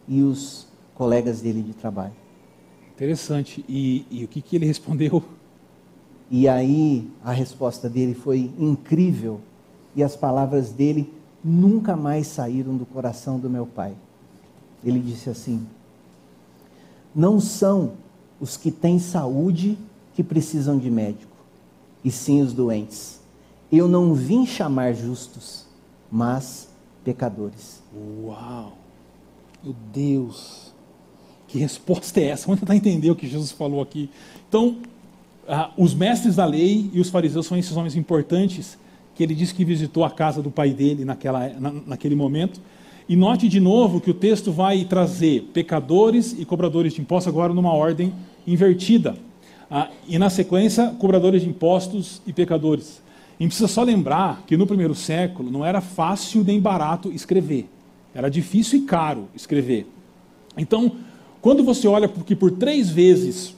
e 0.06 0.20
os 0.20 0.66
colegas 0.94 1.40
dele 1.40 1.62
de 1.62 1.72
trabalho. 1.72 2.12
Interessante. 2.94 3.64
E, 3.66 4.04
e 4.10 4.24
o 4.26 4.28
que, 4.28 4.42
que 4.42 4.56
ele 4.56 4.66
respondeu? 4.66 5.24
E 6.31 6.47
aí 6.47 7.11
a 7.25 7.33
resposta 7.33 7.88
dele 7.88 8.14
foi 8.14 8.53
incrível 8.59 9.40
e 9.97 10.03
as 10.03 10.14
palavras 10.14 10.71
dele 10.71 11.12
nunca 11.43 11.97
mais 11.97 12.29
saíram 12.29 12.77
do 12.77 12.87
coração 12.87 13.38
do 13.38 13.51
meu 13.51 13.66
pai. 13.66 13.95
Ele 14.85 15.01
disse 15.01 15.29
assim: 15.29 15.66
Não 17.14 17.40
são 17.40 17.95
os 18.40 18.57
que 18.57 18.71
têm 18.71 18.99
saúde 18.99 19.77
que 20.14 20.23
precisam 20.23 20.79
de 20.79 20.90
médico, 20.90 21.37
e 22.05 22.11
sim 22.11 22.40
os 22.43 22.53
doentes. 22.53 23.21
Eu 23.71 23.88
não 23.88 24.14
vim 24.14 24.47
chamar 24.47 24.93
justos, 24.95 25.66
mas 26.11 26.69
pecadores. 27.05 27.83
Uau! 28.25 28.73
Meu 29.62 29.75
Deus! 29.93 30.73
Que 31.47 31.59
resposta 31.59 32.21
é 32.21 32.27
essa? 32.27 32.47
Vamos 32.47 32.61
tentar 32.61 32.77
entender 32.77 33.11
o 33.11 33.16
que 33.16 33.29
Jesus 33.29 33.51
falou 33.51 33.83
aqui. 33.83 34.09
Então, 34.49 34.79
ah, 35.50 35.72
os 35.76 35.92
mestres 35.92 36.36
da 36.36 36.46
lei 36.46 36.88
e 36.92 37.00
os 37.00 37.10
fariseus 37.10 37.44
são 37.44 37.58
esses 37.58 37.76
homens 37.76 37.96
importantes 37.96 38.78
que 39.16 39.22
ele 39.24 39.34
disse 39.34 39.52
que 39.52 39.64
visitou 39.64 40.04
a 40.04 40.10
casa 40.10 40.40
do 40.40 40.48
pai 40.48 40.70
dele 40.70 41.04
naquela, 41.04 41.48
na, 41.58 41.72
naquele 41.88 42.14
momento. 42.14 42.60
E 43.08 43.16
note 43.16 43.48
de 43.48 43.58
novo 43.58 44.00
que 44.00 44.12
o 44.12 44.14
texto 44.14 44.52
vai 44.52 44.84
trazer 44.84 45.50
pecadores 45.52 46.36
e 46.38 46.44
cobradores 46.44 46.94
de 46.94 47.00
impostos 47.00 47.26
agora 47.26 47.52
numa 47.52 47.72
ordem 47.72 48.14
invertida. 48.46 49.16
Ah, 49.68 49.88
e 50.06 50.20
na 50.20 50.30
sequência, 50.30 50.94
cobradores 51.00 51.42
de 51.42 51.48
impostos 51.48 52.22
e 52.24 52.32
pecadores. 52.32 53.02
E 53.40 53.44
precisa 53.44 53.66
só 53.66 53.82
lembrar 53.82 54.44
que 54.46 54.56
no 54.56 54.68
primeiro 54.68 54.94
século 54.94 55.50
não 55.50 55.66
era 55.66 55.80
fácil 55.80 56.44
nem 56.44 56.60
barato 56.60 57.10
escrever. 57.10 57.68
Era 58.14 58.28
difícil 58.28 58.78
e 58.78 58.82
caro 58.82 59.28
escrever. 59.34 59.88
Então, 60.56 60.92
quando 61.40 61.64
você 61.64 61.88
olha 61.88 62.06
que 62.06 62.36
por 62.36 62.52
três 62.52 62.88
vezes 62.88 63.56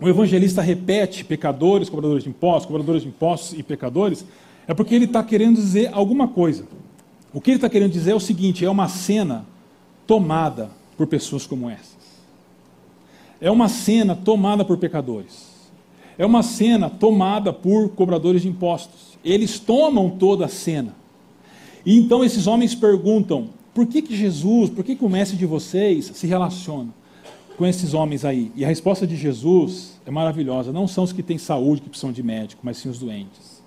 o 0.00 0.08
evangelista 0.08 0.62
repete 0.62 1.24
pecadores, 1.24 1.90
cobradores 1.90 2.24
de 2.24 2.30
impostos, 2.30 2.66
cobradores 2.66 3.02
de 3.02 3.08
impostos 3.08 3.58
e 3.58 3.62
pecadores, 3.62 4.24
é 4.66 4.72
porque 4.72 4.94
ele 4.94 5.04
está 5.04 5.22
querendo 5.22 5.56
dizer 5.56 5.90
alguma 5.92 6.26
coisa. 6.26 6.64
O 7.34 7.40
que 7.40 7.50
ele 7.50 7.58
está 7.58 7.68
querendo 7.68 7.92
dizer 7.92 8.12
é 8.12 8.14
o 8.14 8.20
seguinte: 8.20 8.64
é 8.64 8.70
uma 8.70 8.88
cena 8.88 9.44
tomada 10.06 10.70
por 10.96 11.06
pessoas 11.06 11.46
como 11.46 11.68
essa. 11.68 12.00
É 13.40 13.50
uma 13.50 13.68
cena 13.68 14.16
tomada 14.16 14.64
por 14.64 14.78
pecadores. 14.78 15.50
É 16.16 16.24
uma 16.24 16.42
cena 16.42 16.90
tomada 16.90 17.52
por 17.52 17.90
cobradores 17.90 18.42
de 18.42 18.48
impostos. 18.48 19.18
Eles 19.24 19.58
tomam 19.58 20.10
toda 20.10 20.46
a 20.46 20.48
cena. 20.48 20.94
E 21.84 21.98
então 21.98 22.24
esses 22.24 22.46
homens 22.46 22.74
perguntam: 22.74 23.50
por 23.74 23.86
que, 23.86 24.00
que 24.00 24.16
Jesus, 24.16 24.70
por 24.70 24.82
que, 24.82 24.96
que 24.96 25.04
o 25.04 25.10
mestre 25.10 25.36
de 25.36 25.46
vocês 25.46 26.10
se 26.14 26.26
relaciona 26.26 26.99
com 27.60 27.66
esses 27.66 27.92
homens 27.92 28.24
aí? 28.24 28.50
E 28.56 28.64
a 28.64 28.68
resposta 28.68 29.06
de 29.06 29.14
Jesus 29.14 30.00
é 30.06 30.10
maravilhosa: 30.10 30.72
não 30.72 30.88
são 30.88 31.04
os 31.04 31.12
que 31.12 31.22
têm 31.22 31.36
saúde 31.36 31.82
que 31.82 31.90
precisam 31.90 32.10
de 32.10 32.22
médico, 32.22 32.62
mas 32.64 32.78
sim 32.78 32.88
os 32.88 32.98
doentes. 32.98 33.62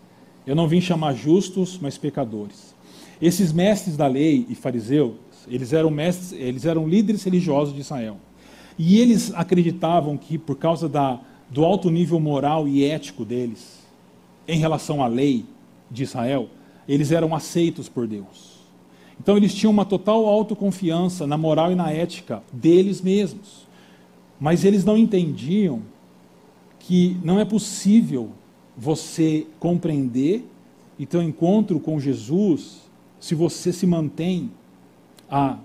Eu 0.48 0.56
não 0.56 0.68
vim 0.68 0.82
chamar 0.82 1.14
justos, 1.14 1.78
mas 1.80 1.96
pecadores. 1.96 2.74
Esses 3.22 3.54
mestres 3.54 3.96
da 3.96 4.08
lei 4.08 4.48
e 4.50 4.56
fariseus 4.56 5.14
Eles 5.48 5.74
eram 5.74 5.92
mestres, 5.92 6.32
eles 6.32 6.66
eram 6.66 6.88
líderes 6.88 7.24
religiosos 7.24 7.72
de 7.72 7.82
Israel. 7.82 8.18
E 8.80 9.00
eles 9.00 9.32
acreditavam 9.36 10.18
que 10.18 10.40
por 10.40 10.58
causa 10.58 10.90
da, 10.90 11.20
do 11.48 11.64
alto 11.64 11.92
nível 11.92 12.20
moral 12.20 12.68
e 12.68 12.84
ético 12.84 13.24
deles, 13.24 13.78
em 14.48 14.58
relação 14.58 15.04
à 15.04 15.08
lei 15.08 15.46
de 15.92 16.02
Israel, 16.02 16.50
eles 16.90 17.12
eram 17.12 17.36
aceitos 17.36 17.88
por 17.88 18.08
Deus. 18.08 18.54
Então 19.20 19.38
eles 19.38 19.54
tinham 19.54 19.72
uma 19.72 19.86
total 19.86 20.26
autoconfiança 20.26 21.28
na 21.28 21.38
moral 21.38 21.72
e 21.72 21.76
na 21.76 21.92
ética 21.92 22.42
deles 22.52 23.00
mesmos. 23.00 23.63
Mas 24.44 24.66
eles 24.66 24.84
não 24.84 24.98
entendiam 24.98 25.82
que 26.78 27.16
não 27.24 27.40
é 27.40 27.46
possível 27.46 28.32
você 28.76 29.48
compreender 29.58 30.46
e 31.00 31.06
ter 31.06 31.18
um 31.18 31.22
encontro 31.22 31.80
com 31.80 31.98
Jesus 31.98 32.82
se 33.22 33.36
você 33.36 33.72
se 33.72 33.88
mantém 33.88 34.52
ah, 35.32 35.60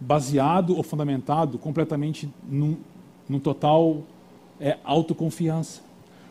baseado 0.00 0.76
ou 0.76 0.82
fundamentado 0.82 1.58
completamente 1.58 2.28
num, 2.50 2.76
num 3.28 3.38
total 3.38 4.02
é, 4.58 4.78
autoconfiança. 4.82 5.80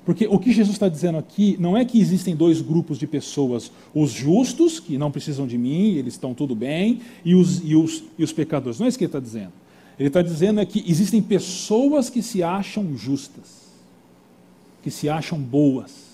Porque 0.03 0.27
o 0.27 0.39
que 0.39 0.51
Jesus 0.51 0.75
está 0.75 0.89
dizendo 0.89 1.17
aqui 1.17 1.55
não 1.57 1.77
é 1.77 1.85
que 1.85 2.01
existem 2.01 2.35
dois 2.35 2.61
grupos 2.61 2.97
de 2.99 3.07
pessoas, 3.07 3.71
os 3.95 4.11
justos, 4.11 4.77
que 4.77 4.97
não 4.97 5.09
precisam 5.09 5.47
de 5.47 5.57
mim, 5.57 5.93
eles 5.93 6.15
estão 6.15 6.33
tudo 6.33 6.53
bem, 6.53 6.99
e 7.23 7.33
os, 7.33 7.63
e 7.63 7.77
os, 7.77 8.03
e 8.19 8.25
os 8.25 8.33
pecadores. 8.33 8.77
Não 8.77 8.87
é 8.87 8.89
isso 8.89 8.97
que 8.97 9.05
ele 9.05 9.07
está 9.09 9.21
dizendo. 9.21 9.53
Ele 9.99 10.09
está 10.09 10.21
dizendo 10.21 10.59
é 10.59 10.65
que 10.65 10.83
existem 10.87 11.21
pessoas 11.21 12.09
que 12.09 12.21
se 12.21 12.43
acham 12.43 12.95
justas, 12.95 13.67
que 14.83 14.91
se 14.91 15.09
acham 15.09 15.39
boas, 15.39 16.07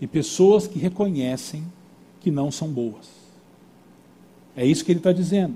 e 0.00 0.06
pessoas 0.06 0.66
que 0.66 0.78
reconhecem 0.78 1.64
que 2.20 2.30
não 2.30 2.50
são 2.50 2.68
boas. 2.68 3.08
É 4.56 4.66
isso 4.66 4.84
que 4.84 4.92
ele 4.92 4.98
está 4.98 5.12
dizendo. 5.12 5.54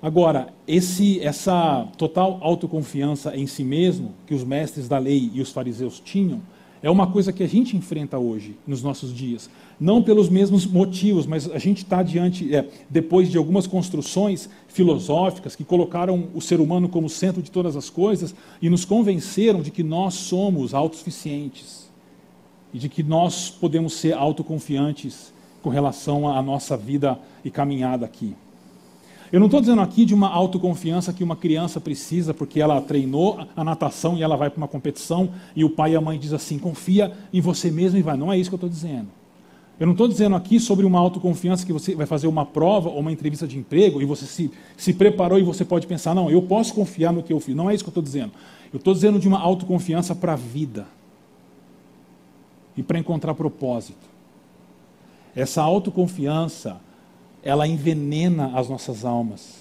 Agora, 0.00 0.52
esse, 0.68 1.18
essa 1.20 1.88
total 1.96 2.38
autoconfiança 2.42 3.34
em 3.34 3.46
si 3.46 3.64
mesmo 3.64 4.14
que 4.26 4.34
os 4.34 4.44
mestres 4.44 4.86
da 4.86 4.98
lei 4.98 5.30
e 5.32 5.40
os 5.40 5.50
fariseus 5.50 5.98
tinham, 5.98 6.42
é 6.82 6.90
uma 6.90 7.06
coisa 7.06 7.32
que 7.32 7.42
a 7.42 7.48
gente 7.48 7.76
enfrenta 7.76 8.18
hoje, 8.18 8.56
nos 8.66 8.82
nossos 8.82 9.12
dias. 9.12 9.50
Não 9.78 10.02
pelos 10.02 10.28
mesmos 10.28 10.66
motivos, 10.66 11.26
mas 11.26 11.50
a 11.50 11.58
gente 11.58 11.78
está 11.78 12.02
diante, 12.02 12.54
é, 12.54 12.68
depois 12.88 13.30
de 13.30 13.38
algumas 13.38 13.66
construções 13.66 14.48
filosóficas 14.68 15.56
que 15.56 15.64
colocaram 15.64 16.28
o 16.34 16.40
ser 16.40 16.60
humano 16.60 16.88
como 16.88 17.08
centro 17.08 17.42
de 17.42 17.50
todas 17.50 17.76
as 17.76 17.90
coisas 17.90 18.34
e 18.60 18.70
nos 18.70 18.84
convenceram 18.84 19.62
de 19.62 19.70
que 19.70 19.82
nós 19.82 20.14
somos 20.14 20.74
autossuficientes 20.74 21.90
e 22.72 22.78
de 22.78 22.88
que 22.88 23.02
nós 23.02 23.50
podemos 23.50 23.94
ser 23.94 24.12
autoconfiantes 24.12 25.32
com 25.62 25.70
relação 25.70 26.28
à 26.28 26.40
nossa 26.42 26.76
vida 26.76 27.18
e 27.44 27.50
caminhada 27.50 28.06
aqui. 28.06 28.34
Eu 29.32 29.40
não 29.40 29.46
estou 29.46 29.60
dizendo 29.60 29.80
aqui 29.80 30.04
de 30.04 30.14
uma 30.14 30.28
autoconfiança 30.28 31.12
que 31.12 31.24
uma 31.24 31.34
criança 31.34 31.80
precisa 31.80 32.32
porque 32.32 32.60
ela 32.60 32.80
treinou 32.80 33.44
a 33.56 33.64
natação 33.64 34.16
e 34.16 34.22
ela 34.22 34.36
vai 34.36 34.48
para 34.48 34.58
uma 34.58 34.68
competição 34.68 35.30
e 35.54 35.64
o 35.64 35.70
pai 35.70 35.92
e 35.92 35.96
a 35.96 36.00
mãe 36.00 36.18
diz 36.18 36.32
assim: 36.32 36.58
confia 36.58 37.12
em 37.32 37.40
você 37.40 37.70
mesmo 37.70 37.98
e 37.98 38.02
vai. 38.02 38.16
Não 38.16 38.32
é 38.32 38.38
isso 38.38 38.48
que 38.48 38.54
eu 38.54 38.58
estou 38.58 38.70
dizendo. 38.70 39.08
Eu 39.78 39.86
não 39.86 39.92
estou 39.92 40.08
dizendo 40.08 40.34
aqui 40.34 40.58
sobre 40.58 40.86
uma 40.86 40.98
autoconfiança 40.98 41.66
que 41.66 41.72
você 41.72 41.94
vai 41.94 42.06
fazer 42.06 42.28
uma 42.28 42.46
prova 42.46 42.88
ou 42.88 43.00
uma 43.00 43.12
entrevista 43.12 43.46
de 43.46 43.58
emprego 43.58 44.00
e 44.00 44.06
você 44.06 44.24
se, 44.24 44.50
se 44.76 44.94
preparou 44.94 45.38
e 45.38 45.42
você 45.42 45.64
pode 45.64 45.86
pensar: 45.86 46.14
não, 46.14 46.30
eu 46.30 46.40
posso 46.40 46.72
confiar 46.72 47.12
no 47.12 47.22
que 47.22 47.32
eu 47.32 47.40
fiz. 47.40 47.54
Não 47.54 47.68
é 47.68 47.74
isso 47.74 47.84
que 47.84 47.88
eu 47.88 47.92
estou 47.92 48.02
dizendo. 48.02 48.32
Eu 48.72 48.78
estou 48.78 48.94
dizendo 48.94 49.18
de 49.18 49.26
uma 49.26 49.38
autoconfiança 49.38 50.14
para 50.14 50.32
a 50.34 50.36
vida 50.36 50.86
e 52.76 52.82
para 52.82 52.98
encontrar 52.98 53.34
propósito. 53.34 54.06
Essa 55.34 55.62
autoconfiança 55.62 56.80
ela 57.46 57.64
envenena 57.68 58.58
as 58.58 58.68
nossas 58.68 59.04
almas, 59.04 59.54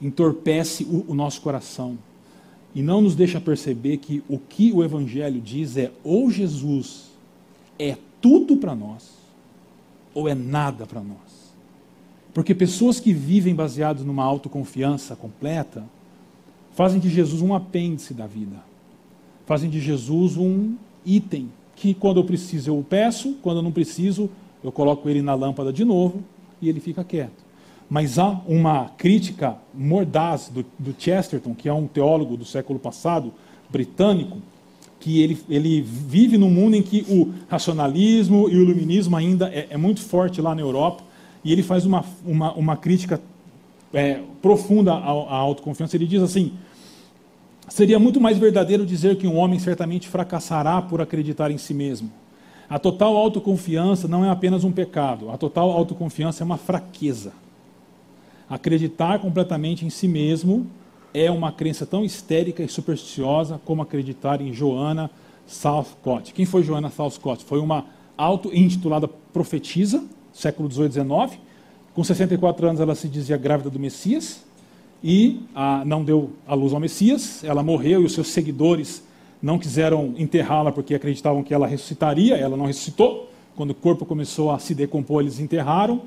entorpece 0.00 0.84
o, 0.84 1.04
o 1.08 1.14
nosso 1.16 1.40
coração 1.40 1.98
e 2.72 2.80
não 2.80 3.00
nos 3.00 3.16
deixa 3.16 3.40
perceber 3.40 3.96
que 3.96 4.22
o 4.28 4.38
que 4.38 4.70
o 4.70 4.84
Evangelho 4.84 5.40
diz 5.40 5.76
é 5.76 5.90
ou 6.04 6.30
Jesus 6.30 7.10
é 7.76 7.96
tudo 8.20 8.56
para 8.56 8.76
nós, 8.76 9.10
ou 10.14 10.28
é 10.28 10.34
nada 10.34 10.86
para 10.86 11.00
nós. 11.00 11.52
Porque 12.32 12.54
pessoas 12.54 13.00
que 13.00 13.12
vivem 13.12 13.52
baseadas 13.52 14.04
numa 14.04 14.22
autoconfiança 14.22 15.16
completa 15.16 15.84
fazem 16.70 17.00
de 17.00 17.10
Jesus 17.10 17.42
um 17.42 17.52
apêndice 17.52 18.14
da 18.14 18.28
vida, 18.28 18.62
fazem 19.44 19.68
de 19.68 19.80
Jesus 19.80 20.36
um 20.36 20.76
item 21.04 21.50
que 21.74 21.94
quando 21.94 22.20
eu 22.20 22.24
preciso 22.24 22.70
eu 22.70 22.86
peço, 22.88 23.34
quando 23.42 23.56
eu 23.56 23.62
não 23.62 23.72
preciso 23.72 24.30
eu 24.62 24.70
coloco 24.70 25.08
ele 25.08 25.20
na 25.20 25.34
lâmpada 25.34 25.72
de 25.72 25.84
novo 25.84 26.22
e 26.62 26.68
ele 26.68 26.80
fica 26.80 27.02
quieto. 27.02 27.42
Mas 27.90 28.18
há 28.18 28.40
uma 28.46 28.90
crítica 28.96 29.56
mordaz 29.74 30.48
do, 30.48 30.64
do 30.78 30.94
Chesterton, 30.96 31.54
que 31.54 31.68
é 31.68 31.74
um 31.74 31.86
teólogo 31.86 32.36
do 32.36 32.44
século 32.44 32.78
passado, 32.78 33.34
britânico, 33.68 34.38
que 34.98 35.20
ele, 35.20 35.38
ele 35.50 35.82
vive 35.82 36.38
num 36.38 36.48
mundo 36.48 36.76
em 36.76 36.82
que 36.82 37.04
o 37.08 37.34
racionalismo 37.48 38.48
e 38.48 38.56
o 38.56 38.62
iluminismo 38.62 39.16
ainda 39.16 39.48
é, 39.48 39.66
é 39.70 39.76
muito 39.76 40.00
forte 40.00 40.40
lá 40.40 40.54
na 40.54 40.60
Europa, 40.62 41.02
e 41.44 41.52
ele 41.52 41.62
faz 41.62 41.84
uma, 41.84 42.04
uma, 42.24 42.52
uma 42.54 42.76
crítica 42.76 43.20
é, 43.92 44.20
profunda 44.40 44.92
à, 44.92 45.10
à 45.10 45.34
autoconfiança. 45.34 45.96
Ele 45.96 46.06
diz 46.06 46.22
assim: 46.22 46.52
seria 47.68 47.98
muito 47.98 48.20
mais 48.20 48.38
verdadeiro 48.38 48.86
dizer 48.86 49.16
que 49.16 49.26
um 49.26 49.36
homem 49.36 49.58
certamente 49.58 50.08
fracassará 50.08 50.80
por 50.80 51.00
acreditar 51.00 51.50
em 51.50 51.58
si 51.58 51.74
mesmo 51.74 52.21
a 52.72 52.78
total 52.78 53.14
autoconfiança 53.18 54.08
não 54.08 54.24
é 54.24 54.30
apenas 54.30 54.64
um 54.64 54.72
pecado, 54.72 55.30
a 55.30 55.36
total 55.36 55.70
autoconfiança 55.72 56.42
é 56.42 56.46
uma 56.46 56.56
fraqueza. 56.56 57.34
Acreditar 58.48 59.18
completamente 59.18 59.84
em 59.84 59.90
si 59.90 60.08
mesmo 60.08 60.66
é 61.12 61.30
uma 61.30 61.52
crença 61.52 61.84
tão 61.84 62.02
histérica 62.02 62.62
e 62.62 62.68
supersticiosa 62.68 63.60
como 63.66 63.82
acreditar 63.82 64.40
em 64.40 64.54
Joana 64.54 65.10
Southcott. 65.46 66.32
Quem 66.32 66.46
foi 66.46 66.62
Joana 66.62 66.88
Southcott? 66.88 67.44
Foi 67.44 67.60
uma 67.60 67.84
auto-intitulada 68.16 69.06
profetisa, 69.06 70.02
século 70.32 70.66
18 70.66 70.94
XIX. 70.94 71.38
Com 71.92 72.02
64 72.02 72.68
anos 72.68 72.80
ela 72.80 72.94
se 72.94 73.06
dizia 73.06 73.36
grávida 73.36 73.68
do 73.68 73.78
Messias 73.78 74.46
e 75.04 75.42
não 75.84 76.02
deu 76.02 76.30
a 76.48 76.54
luz 76.54 76.72
ao 76.72 76.80
Messias. 76.80 77.44
Ela 77.44 77.62
morreu 77.62 78.00
e 78.00 78.06
os 78.06 78.14
seus 78.14 78.28
seguidores 78.28 79.04
não 79.42 79.58
quiseram 79.58 80.14
enterrá-la 80.16 80.70
porque 80.70 80.94
acreditavam 80.94 81.42
que 81.42 81.52
ela 81.52 81.66
ressuscitaria, 81.66 82.36
ela 82.36 82.56
não 82.56 82.66
ressuscitou. 82.66 83.28
Quando 83.56 83.70
o 83.70 83.74
corpo 83.74 84.06
começou 84.06 84.50
a 84.52 84.58
se 84.58 84.74
decompor, 84.74 85.20
eles 85.20 85.40
enterraram. 85.40 86.02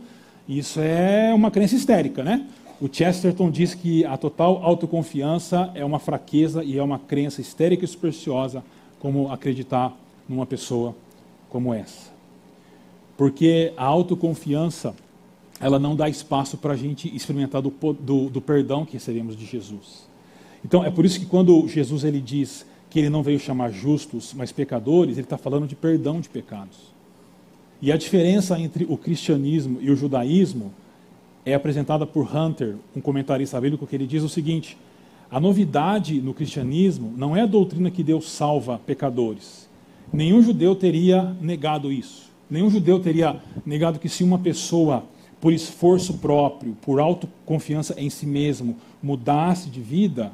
Isso 0.48 0.80
é 0.80 1.34
uma 1.34 1.52
crença 1.52 1.76
histérica, 1.76 2.24
né? 2.24 2.48
O 2.80 2.90
Chesterton 2.92 3.50
diz 3.50 3.74
que 3.74 4.06
a 4.06 4.18
total 4.18 4.64
autoconfiança 4.64 5.72
é 5.76 5.84
uma 5.84 6.00
fraqueza 6.00 6.64
e 6.64 6.78
é 6.78 6.84
uma 6.84 7.00
crença 7.00 7.42
histérica 7.42 7.86
e 7.86 7.88
supersticiosa, 7.88 8.64
como 9.00 9.32
acreditar 9.32 9.96
numa 10.28 10.46
pessoa 10.46 10.96
como 11.50 11.74
essa. 11.74 12.12
Porque 13.18 13.74
a 13.78 13.86
autoconfiança, 13.86 14.94
ela 15.60 15.80
não 15.80 15.96
dá 15.96 16.10
espaço 16.10 16.58
para 16.58 16.74
a 16.74 16.78
gente 16.78 17.14
experimentar 17.16 17.62
do, 17.62 17.72
do, 18.00 18.30
do 18.30 18.42
perdão 18.42 18.86
que 18.86 18.94
recebemos 18.94 19.38
de 19.38 19.46
Jesus. 19.46 20.08
Então, 20.64 20.84
é 20.84 20.90
por 20.90 21.06
isso 21.06 21.20
que 21.20 21.26
quando 21.26 21.68
Jesus 21.68 22.04
ele 22.04 22.20
diz 22.20 22.66
que 22.96 23.00
ele 23.00 23.10
não 23.10 23.22
veio 23.22 23.38
chamar 23.38 23.74
justos, 23.74 24.34
mas 24.34 24.54
pecadores, 24.54 25.18
ele 25.18 25.26
está 25.26 25.38
falando 25.38 25.68
de 25.68 25.76
perdão 25.76 26.22
de 26.22 26.30
pecados. 26.30 26.78
E 27.82 27.92
a 27.92 27.98
diferença 27.98 28.58
entre 28.58 28.86
o 28.88 28.96
cristianismo 28.96 29.80
e 29.82 29.92
o 29.92 29.98
judaísmo 29.98 30.72
é 31.46 31.54
apresentada 31.54 32.08
por 32.08 32.34
Hunter, 32.34 32.78
um 32.96 33.02
comentarista 33.02 33.60
bíblico, 33.60 33.86
que 33.86 33.98
ele 33.98 34.08
diz 34.08 34.24
o 34.24 34.30
seguinte: 34.30 34.78
a 35.30 35.42
novidade 35.42 36.22
no 36.22 36.34
cristianismo 36.34 37.14
não 37.18 37.36
é 37.36 37.42
a 37.42 37.46
doutrina 37.46 37.92
que 37.92 38.02
Deus 38.02 38.30
salva 38.30 38.80
pecadores. 38.86 39.70
Nenhum 40.14 40.42
judeu 40.42 40.74
teria 40.74 41.36
negado 41.42 41.92
isso. 41.92 42.32
Nenhum 42.50 42.70
judeu 42.70 42.98
teria 43.02 43.44
negado 43.66 44.00
que 44.00 44.08
se 44.08 44.24
uma 44.24 44.40
pessoa, 44.40 45.04
por 45.42 45.52
esforço 45.52 46.14
próprio, 46.20 46.78
por 46.82 47.02
autoconfiança 47.02 47.94
em 48.00 48.10
si 48.10 48.26
mesmo, 48.26 48.78
mudasse 49.04 49.70
de 49.70 49.82
vida, 49.82 50.32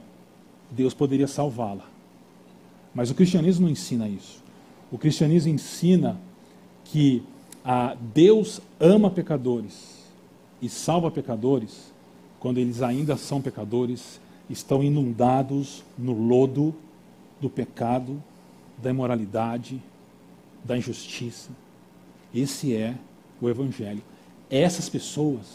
Deus 0.70 0.94
poderia 0.94 1.26
salvá-la. 1.26 1.90
Mas 2.94 3.10
o 3.10 3.16
cristianismo 3.16 3.66
não 3.66 3.72
ensina 3.72 4.08
isso. 4.08 4.42
O 4.92 4.98
cristianismo 4.98 5.52
ensina 5.52 6.20
que 6.86 7.24
a 7.64 7.96
Deus 8.14 8.60
ama 8.80 9.10
pecadores 9.10 10.06
e 10.62 10.68
salva 10.68 11.10
pecadores 11.10 11.92
quando 12.40 12.58
eles 12.58 12.82
ainda 12.82 13.16
são 13.16 13.40
pecadores, 13.40 14.20
estão 14.50 14.84
inundados 14.84 15.84
no 15.96 16.12
lodo 16.12 16.74
do 17.40 17.50
pecado, 17.50 18.22
da 18.80 18.90
imoralidade, 18.90 19.80
da 20.64 20.76
injustiça. 20.76 21.52
Esse 22.34 22.76
é 22.76 22.96
o 23.40 23.48
Evangelho. 23.48 24.02
Essas 24.50 24.90
pessoas 24.90 25.46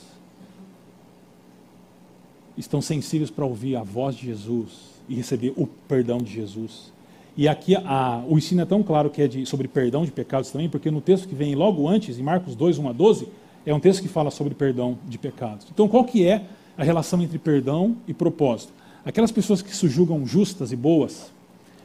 estão 2.57 2.81
sensíveis 2.81 3.31
para 3.31 3.45
ouvir 3.45 3.75
a 3.75 3.83
voz 3.83 4.15
de 4.15 4.27
Jesus 4.27 4.95
e 5.09 5.15
receber 5.17 5.53
o 5.57 5.67
perdão 5.67 6.19
de 6.19 6.33
Jesus. 6.33 6.93
E 7.37 7.47
aqui 7.47 7.77
a, 7.77 8.23
o 8.27 8.39
ensino 8.39 8.63
é 8.63 8.65
tão 8.65 8.83
claro 8.83 9.11
que 9.11 9.21
é 9.23 9.29
de, 9.29 9.45
sobre 9.45 9.69
perdão 9.69 10.05
de 10.05 10.11
pecados 10.11 10.51
também, 10.51 10.69
porque 10.69 10.91
no 10.91 11.01
texto 11.01 11.29
que 11.29 11.35
vem 11.35 11.55
logo 11.55 11.87
antes, 11.89 12.19
em 12.19 12.23
Marcos 12.23 12.55
2, 12.55 12.79
1 12.79 12.89
a 12.89 12.93
12, 12.93 13.29
é 13.67 13.75
um 13.75 13.81
texto 13.81 14.01
que 14.01 14.09
fala 14.09 14.31
sobre 14.31 14.55
perdão 14.55 14.99
de 15.07 15.19
pecados. 15.19 15.67
Então, 15.71 15.87
qual 15.89 16.05
que 16.05 16.27
é 16.27 16.47
a 16.77 16.85
relação 16.85 17.23
entre 17.23 17.39
perdão 17.39 17.97
e 18.07 18.13
propósito. 18.13 18.73
Aquelas 19.05 19.33
pessoas 19.33 19.63
que 19.63 19.75
se 19.75 19.89
julgam 19.89 20.27
justas 20.27 20.73
e 20.73 20.77
boas, 20.77 21.33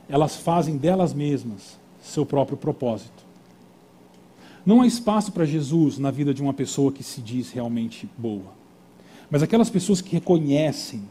elas 0.09 0.35
fazem 0.35 0.77
delas 0.77 1.13
mesmas 1.13 1.79
seu 2.01 2.25
próprio 2.25 2.57
propósito. 2.57 3.23
Não 4.65 4.81
há 4.81 4.87
espaço 4.87 5.31
para 5.31 5.45
Jesus 5.45 5.97
na 5.97 6.11
vida 6.11 6.33
de 6.33 6.41
uma 6.41 6.53
pessoa 6.53 6.91
que 6.91 7.03
se 7.03 7.21
diz 7.21 7.51
realmente 7.51 8.09
boa. 8.17 8.53
Mas 9.29 9.41
aquelas 9.41 9.69
pessoas 9.69 10.01
que 10.01 10.11
reconhecem 10.11 11.03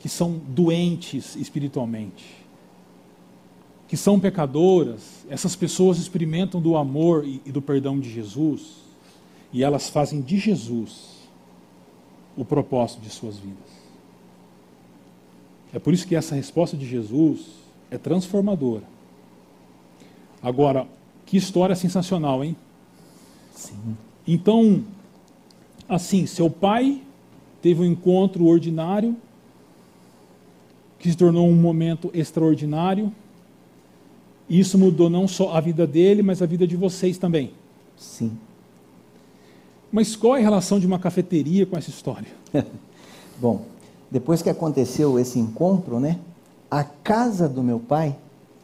que 0.00 0.08
são 0.08 0.40
doentes 0.48 1.36
espiritualmente, 1.36 2.24
que 3.90 3.96
são 3.96 4.20
pecadoras, 4.20 5.26
essas 5.28 5.56
pessoas 5.56 5.98
experimentam 5.98 6.60
do 6.60 6.76
amor 6.76 7.26
e 7.26 7.50
do 7.50 7.60
perdão 7.60 7.98
de 7.98 8.08
Jesus 8.08 8.76
e 9.52 9.64
elas 9.64 9.88
fazem 9.88 10.20
de 10.20 10.38
Jesus 10.38 11.18
o 12.36 12.44
propósito 12.44 13.00
de 13.00 13.10
suas 13.10 13.36
vidas. 13.36 13.58
É 15.74 15.80
por 15.80 15.92
isso 15.92 16.06
que 16.06 16.14
essa 16.14 16.36
resposta 16.36 16.76
de 16.76 16.86
Jesus 16.86 17.46
é 17.90 17.98
transformadora. 17.98 18.84
Agora, 20.40 20.86
que 21.26 21.36
história 21.36 21.74
sensacional, 21.74 22.44
hein? 22.44 22.54
Sim. 23.52 23.96
Então, 24.24 24.84
assim, 25.88 26.26
seu 26.26 26.48
pai 26.48 27.02
teve 27.60 27.82
um 27.82 27.86
encontro 27.86 28.46
ordinário 28.46 29.16
que 30.96 31.10
se 31.10 31.16
tornou 31.16 31.48
um 31.48 31.56
momento 31.56 32.08
extraordinário. 32.14 33.12
E 34.50 34.58
isso 34.58 34.76
mudou 34.76 35.08
não 35.08 35.28
só 35.28 35.52
a 35.56 35.60
vida 35.60 35.86
dele, 35.86 36.22
mas 36.22 36.42
a 36.42 36.46
vida 36.46 36.66
de 36.66 36.76
vocês 36.76 37.16
também. 37.16 37.52
Sim. 37.96 38.32
Mas 39.92 40.16
qual 40.16 40.36
é 40.36 40.40
a 40.40 40.42
relação 40.42 40.80
de 40.80 40.86
uma 40.88 40.98
cafeteria 40.98 41.64
com 41.64 41.78
essa 41.78 41.88
história? 41.88 42.26
Bom, 43.40 43.62
depois 44.10 44.42
que 44.42 44.50
aconteceu 44.50 45.20
esse 45.20 45.38
encontro, 45.38 46.00
né, 46.00 46.18
a 46.68 46.82
casa 46.82 47.48
do 47.48 47.62
meu 47.62 47.78
pai 47.78 48.16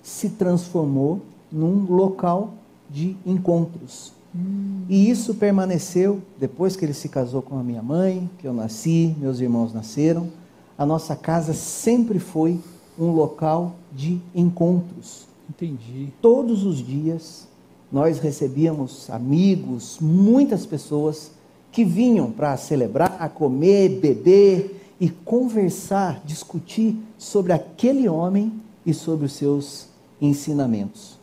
se 0.02 0.30
transformou 0.30 1.22
num 1.52 1.86
local 1.88 2.54
de 2.90 3.16
encontros. 3.24 4.12
Hum. 4.34 4.82
E 4.88 5.08
isso 5.08 5.34
permaneceu 5.34 6.20
depois 6.38 6.74
que 6.74 6.84
ele 6.84 6.94
se 6.94 7.08
casou 7.08 7.42
com 7.42 7.58
a 7.58 7.62
minha 7.62 7.82
mãe, 7.82 8.28
que 8.38 8.46
eu 8.46 8.52
nasci, 8.52 9.14
meus 9.18 9.38
irmãos 9.38 9.72
nasceram. 9.72 10.28
A 10.76 10.84
nossa 10.84 11.14
casa 11.14 11.54
sempre 11.54 12.18
foi 12.18 12.58
um 12.98 13.12
local 13.12 13.76
de 13.92 14.20
encontros. 14.34 15.26
Entendi. 15.48 16.12
Todos 16.20 16.64
os 16.64 16.78
dias 16.78 17.46
nós 17.90 18.18
recebíamos 18.18 19.08
amigos, 19.10 19.98
muitas 20.00 20.66
pessoas 20.66 21.30
que 21.70 21.84
vinham 21.84 22.30
para 22.30 22.56
celebrar, 22.56 23.28
comer, 23.30 24.00
beber 24.00 24.94
e 25.00 25.08
conversar, 25.08 26.22
discutir 26.24 26.96
sobre 27.18 27.52
aquele 27.52 28.08
homem 28.08 28.52
e 28.84 28.92
sobre 28.92 29.26
os 29.26 29.32
seus 29.32 29.88
ensinamentos. 30.20 31.18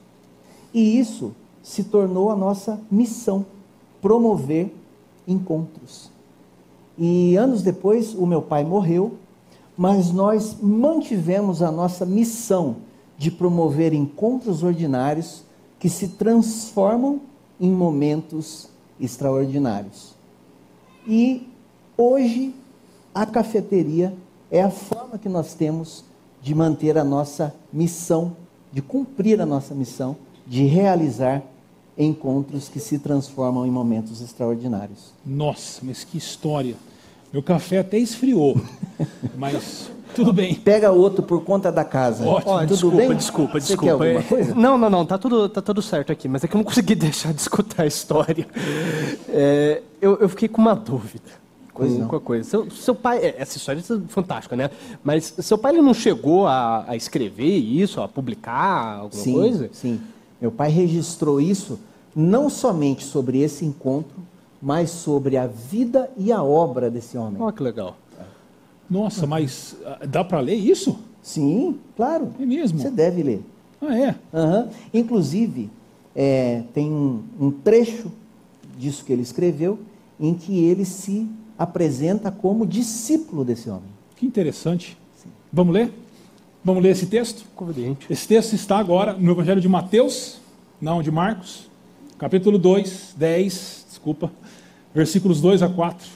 E 0.73 0.99
isso 0.99 1.33
se 1.61 1.83
tornou 1.83 2.29
a 2.29 2.35
nossa 2.35 2.79
missão, 2.89 3.45
promover 4.01 4.73
encontros. 5.27 6.11
E 6.97 7.35
anos 7.35 7.61
depois, 7.61 8.13
o 8.13 8.25
meu 8.25 8.41
pai 8.41 8.63
morreu, 8.63 9.13
mas 9.75 10.11
nós 10.11 10.57
mantivemos 10.61 11.61
a 11.61 11.71
nossa 11.71 12.05
missão 12.05 12.77
de 13.17 13.31
promover 13.31 13.93
encontros 13.93 14.63
ordinários 14.63 15.43
que 15.79 15.89
se 15.89 16.09
transformam 16.09 17.21
em 17.59 17.71
momentos 17.71 18.69
extraordinários. 18.99 20.13
E 21.07 21.47
hoje 21.97 22.53
a 23.13 23.25
cafeteria 23.25 24.13
é 24.49 24.61
a 24.61 24.69
forma 24.69 25.17
que 25.17 25.29
nós 25.29 25.53
temos 25.53 26.03
de 26.41 26.53
manter 26.53 26.97
a 26.97 27.03
nossa 27.03 27.53
missão, 27.71 28.35
de 28.71 28.81
cumprir 28.81 29.39
a 29.39 29.45
nossa 29.45 29.73
missão, 29.73 30.15
de 30.45 30.65
realizar 30.65 31.43
encontros 31.97 32.69
que 32.69 32.79
se 32.79 32.99
transformam 32.99 33.65
em 33.65 33.71
momentos 33.71 34.21
extraordinários. 34.21 35.13
Nossa, 35.25 35.81
mas 35.83 36.03
que 36.03 36.17
história! 36.17 36.75
Meu 37.31 37.41
café 37.41 37.79
até 37.79 37.97
esfriou, 37.97 38.59
mas 39.35 39.89
tudo 40.13 40.31
bem. 40.33 40.55
Pega 40.55 40.91
outro 40.91 41.23
por 41.23 41.43
conta 41.43 41.71
da 41.71 41.83
casa. 41.83 42.25
Ótimo. 42.25 42.59
tudo 42.59 42.67
desculpa, 42.67 42.97
bem? 42.97 43.15
desculpa, 43.15 43.59
Você 43.59 43.67
desculpa. 43.67 44.03
quer 44.03 44.09
alguma 44.15 44.23
coisa? 44.23 44.55
Não, 44.55 44.77
não, 44.77 44.89
não, 44.89 45.05
tá 45.05 45.17
tudo, 45.17 45.49
tá 45.49 45.61
tudo 45.61 45.81
certo 45.81 46.11
aqui, 46.11 46.27
mas 46.27 46.43
é 46.43 46.47
que 46.47 46.55
eu 46.55 46.59
não 46.59 46.63
consegui 46.65 46.95
deixar 46.95 47.33
de 47.33 47.41
escutar 47.41 47.83
a 47.83 47.85
história. 47.87 48.47
É, 49.29 49.81
eu, 50.01 50.17
eu 50.19 50.29
fiquei 50.29 50.47
com 50.47 50.61
uma 50.61 50.75
dúvida. 50.75 51.43
Com, 51.73 51.85
não. 51.85 52.07
com 52.07 52.15
a 52.15 52.21
coisa. 52.21 52.47
Seu, 52.47 52.69
seu 52.69 52.93
pai, 52.93 53.17
é, 53.17 53.35
essa 53.39 53.57
história 53.57 53.79
é 53.79 53.99
fantástica, 54.07 54.55
né? 54.55 54.69
Mas 55.03 55.33
seu 55.39 55.57
pai 55.57 55.73
ele 55.73 55.81
não 55.81 55.93
chegou 55.93 56.45
a, 56.45 56.85
a 56.87 56.95
escrever 56.95 57.57
isso, 57.57 57.99
a 57.99 58.07
publicar 58.07 58.99
alguma 58.99 59.23
Sim, 59.23 59.33
coisa? 59.33 59.69
sim. 59.73 59.99
Meu 60.39 60.51
pai 60.51 60.69
registrou 60.69 61.41
isso 61.41 61.79
não 62.15 62.49
somente 62.49 63.03
sobre 63.03 63.39
esse 63.41 63.65
encontro, 63.65 64.17
mas 64.61 64.91
sobre 64.91 65.35
a 65.35 65.47
vida 65.47 66.09
e 66.15 66.31
a 66.31 66.43
obra 66.43 66.89
desse 66.91 67.17
homem. 67.17 67.41
Olha 67.41 67.51
que 67.51 67.63
legal. 67.63 67.97
Nossa, 68.93 69.25
mas 69.25 69.75
ah, 69.83 70.05
dá 70.07 70.23
para 70.23 70.39
ler 70.39 70.53
isso? 70.53 70.99
Sim, 71.19 71.79
claro. 71.95 72.31
É 72.39 72.45
mesmo? 72.45 72.77
Você 72.77 72.91
deve 72.91 73.23
ler. 73.23 73.41
Ah, 73.81 73.97
é? 73.97 74.15
Aham. 74.31 74.69
Inclusive, 74.93 75.71
é, 76.15 76.61
tem 76.75 76.91
um, 76.91 77.23
um 77.39 77.49
trecho 77.49 78.11
disso 78.77 79.03
que 79.03 79.11
ele 79.11 79.23
escreveu 79.23 79.79
em 80.19 80.35
que 80.35 80.63
ele 80.63 80.85
se 80.85 81.27
apresenta 81.57 82.29
como 82.29 82.67
discípulo 82.67 83.43
desse 83.43 83.67
homem. 83.67 83.89
Que 84.15 84.27
interessante. 84.27 84.95
Vamos 85.51 85.73
ler? 85.73 85.91
Vamos 86.63 86.83
ler 86.83 86.91
esse 86.91 87.07
texto? 87.07 87.45
Conveniente. 87.55 88.05
Esse 88.11 88.27
texto 88.27 88.53
está 88.53 88.77
agora 88.77 89.13
no 89.13 89.31
Evangelho 89.31 89.59
de 89.59 89.67
Mateus, 89.67 90.39
não 90.79 91.01
de 91.01 91.09
Marcos, 91.09 91.67
capítulo 92.19 92.59
2, 92.59 93.15
10, 93.17 93.85
desculpa, 93.89 94.31
versículos 94.93 95.41
2 95.41 95.63
a 95.63 95.69
4. 95.69 96.07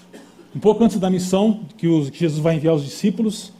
Um 0.57 0.59
pouco 0.59 0.83
antes 0.83 0.97
da 0.97 1.07
missão 1.07 1.59
que, 1.77 1.87
Jesus 2.11 2.39
vai 2.39 2.55
enviar 2.55 2.73
os 2.73 2.83
discípulos, 2.83 3.53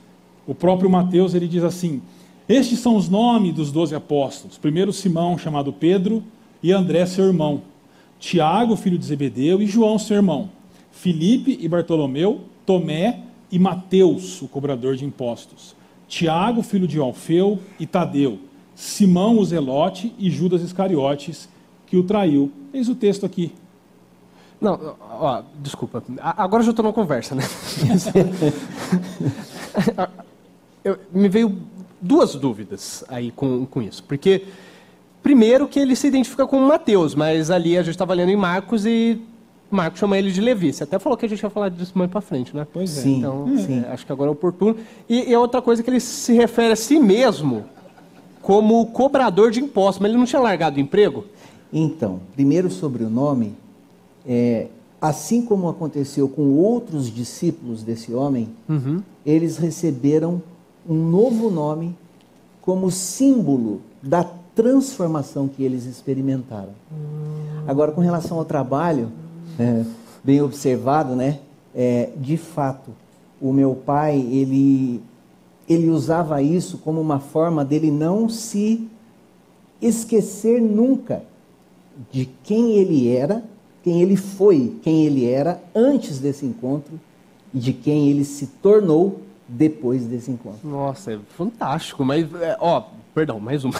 o 0.48 0.56
próprio 0.56 0.90
Mateus 0.90 1.36
ele 1.36 1.48
diz 1.48 1.64
assim: 1.64 2.02
Estes 2.50 2.80
são 2.80 2.96
os 2.96 3.08
nomes 3.08 3.54
dos 3.54 3.72
doze 3.72 3.94
apóstolos. 3.94 4.58
Primeiro 4.58 4.92
Simão, 4.92 5.38
chamado 5.38 5.72
Pedro, 5.72 6.24
e 6.64 6.72
André, 6.72 7.06
seu 7.06 7.26
irmão. 7.26 7.62
Tiago, 8.20 8.76
filho 8.76 8.98
de 8.98 9.06
Zebedeu, 9.06 9.62
e 9.62 9.68
João, 9.68 10.00
seu 10.00 10.16
irmão. 10.16 10.50
Filipe 10.92 11.56
e 11.62 11.68
Bartolomeu, 11.68 12.42
Tomé 12.66 13.20
e 13.52 13.60
Mateus, 13.60 14.42
o 14.42 14.48
cobrador 14.48 14.96
de 14.96 15.06
impostos. 15.06 15.76
Tiago, 16.08 16.64
filho 16.64 16.88
de 16.88 16.98
Alfeu, 16.98 17.60
e 17.80 17.86
Tadeu. 17.86 18.40
Simão, 18.74 19.38
o 19.38 19.46
Zelote, 19.46 20.16
e 20.18 20.32
Judas 20.32 20.64
Iscariotes, 20.64 21.48
que 21.86 21.96
o 21.96 22.02
traiu. 22.02 22.52
Eis 22.74 22.90
o 22.90 22.96
texto 22.96 23.24
aqui. 23.24 23.52
Não, 24.60 24.96
ó, 25.20 25.42
desculpa. 25.62 26.04
Agora 26.20 26.62
eu 26.62 26.66
já 26.66 26.72
estou 26.72 26.84
numa 26.84 26.94
conversa, 26.94 27.36
né? 27.36 27.44
Eu- 30.84 30.98
me 31.14 31.28
veio 31.28 31.58
duas 32.02 32.36
dúvidas 32.36 33.04
aí 33.10 33.32
com, 33.32 33.66
com 33.66 33.82
isso. 33.82 34.04
Porque, 34.04 34.46
primeiro, 35.22 35.68
que 35.68 35.80
ele 35.80 35.96
se 35.96 36.08
identifica 36.08 36.48
com 36.48 36.60
Mateus, 36.60 37.14
mas 37.14 37.52
ali 37.52 37.78
a 37.78 37.82
gente 37.82 37.92
estava 37.92 38.14
lendo 38.14 38.30
em 38.30 38.36
Marcos 38.38 38.86
e 38.86 39.22
Marcos 39.70 40.00
chama 40.00 40.18
ele 40.18 40.32
de 40.32 40.40
Levi. 40.40 40.72
Você 40.72 40.84
até 40.86 40.98
falou 40.98 41.18
que 41.18 41.26
a 41.26 41.30
gente 41.30 41.42
ia 41.44 41.50
falar 41.50 41.70
disso 41.70 41.92
mais 41.96 42.10
para 42.10 42.22
frente, 42.22 42.56
né? 42.56 42.66
Pois 42.72 42.98
é. 42.98 43.02
Sim, 43.02 43.18
Então, 43.20 43.58
sim. 43.58 43.84
é, 43.86 43.92
acho 43.92 44.06
que 44.06 44.12
agora 44.12 44.30
é 44.30 44.32
oportuno. 44.32 44.78
E, 45.10 45.30
e 45.30 45.34
a 45.34 45.40
outra 45.40 45.62
coisa 45.62 45.82
é 45.82 45.84
que 45.84 45.90
ele 45.90 46.00
se 46.00 46.34
refere 46.34 46.72
a 46.72 46.76
si 46.76 47.00
mesmo 47.00 47.66
como 48.42 48.86
cobrador 48.88 49.52
de 49.52 49.60
impostos, 49.60 50.00
mas 50.02 50.10
ele 50.10 50.18
não 50.20 50.26
tinha 50.26 50.42
largado 50.42 50.78
o 50.78 50.80
emprego? 50.80 51.26
Então, 51.74 52.22
primeiro 52.34 52.70
sobre 52.72 53.04
o 53.04 53.10
nome, 53.10 53.54
é, 54.28 54.68
assim 55.02 55.42
como 55.42 55.70
aconteceu 55.70 56.28
com 56.28 56.54
outros 56.54 57.14
discípulos 57.14 57.84
desse 57.84 58.14
homem, 58.14 58.50
eles 59.26 59.58
receberam 59.58 60.42
um 60.88 60.96
novo 60.96 61.50
nome 61.50 61.96
como 62.62 62.92
símbolo 62.92 63.82
da 64.02 64.24
transformação 64.56 65.48
que 65.48 65.64
eles 65.64 65.86
experimentaram. 65.86 66.74
Agora, 67.68 67.92
com 67.92 68.02
relação 68.02 68.38
ao 68.38 68.46
trabalho, 68.46 69.12
é, 69.60 69.84
bem 70.24 70.42
observado, 70.42 71.16
né? 71.16 71.40
É, 71.76 72.10
de 72.18 72.38
fato, 72.38 72.92
o 73.40 73.54
meu 73.54 73.76
pai 73.76 74.20
ele 74.20 75.02
ele 75.70 75.90
usava 75.90 76.42
isso 76.42 76.78
como 76.78 77.02
uma 77.02 77.20
forma 77.20 77.66
dele 77.66 77.92
não 77.92 78.30
se 78.30 78.88
esquecer 79.82 80.62
nunca 80.62 81.24
de 82.10 82.30
quem 82.44 82.78
ele 82.78 83.10
era, 83.10 83.44
quem 83.88 84.02
ele 84.02 84.18
foi, 84.18 84.76
quem 84.84 85.06
ele 85.06 85.24
era 85.24 85.64
antes 85.74 86.20
desse 86.20 86.46
encontro 86.46 87.00
e 87.54 87.58
de 87.58 87.72
quem 87.72 88.10
ele 88.10 88.26
se 88.26 88.48
tornou 88.48 89.22
depois 89.48 90.04
desse 90.06 90.30
encontro. 90.30 90.68
Nossa, 90.68 91.14
é 91.14 91.20
fantástico, 91.38 92.04
mas, 92.04 92.28
é, 92.34 92.58
ó, 92.60 92.84
perdão, 93.16 93.40
mais 93.40 93.64
uma. 93.64 93.80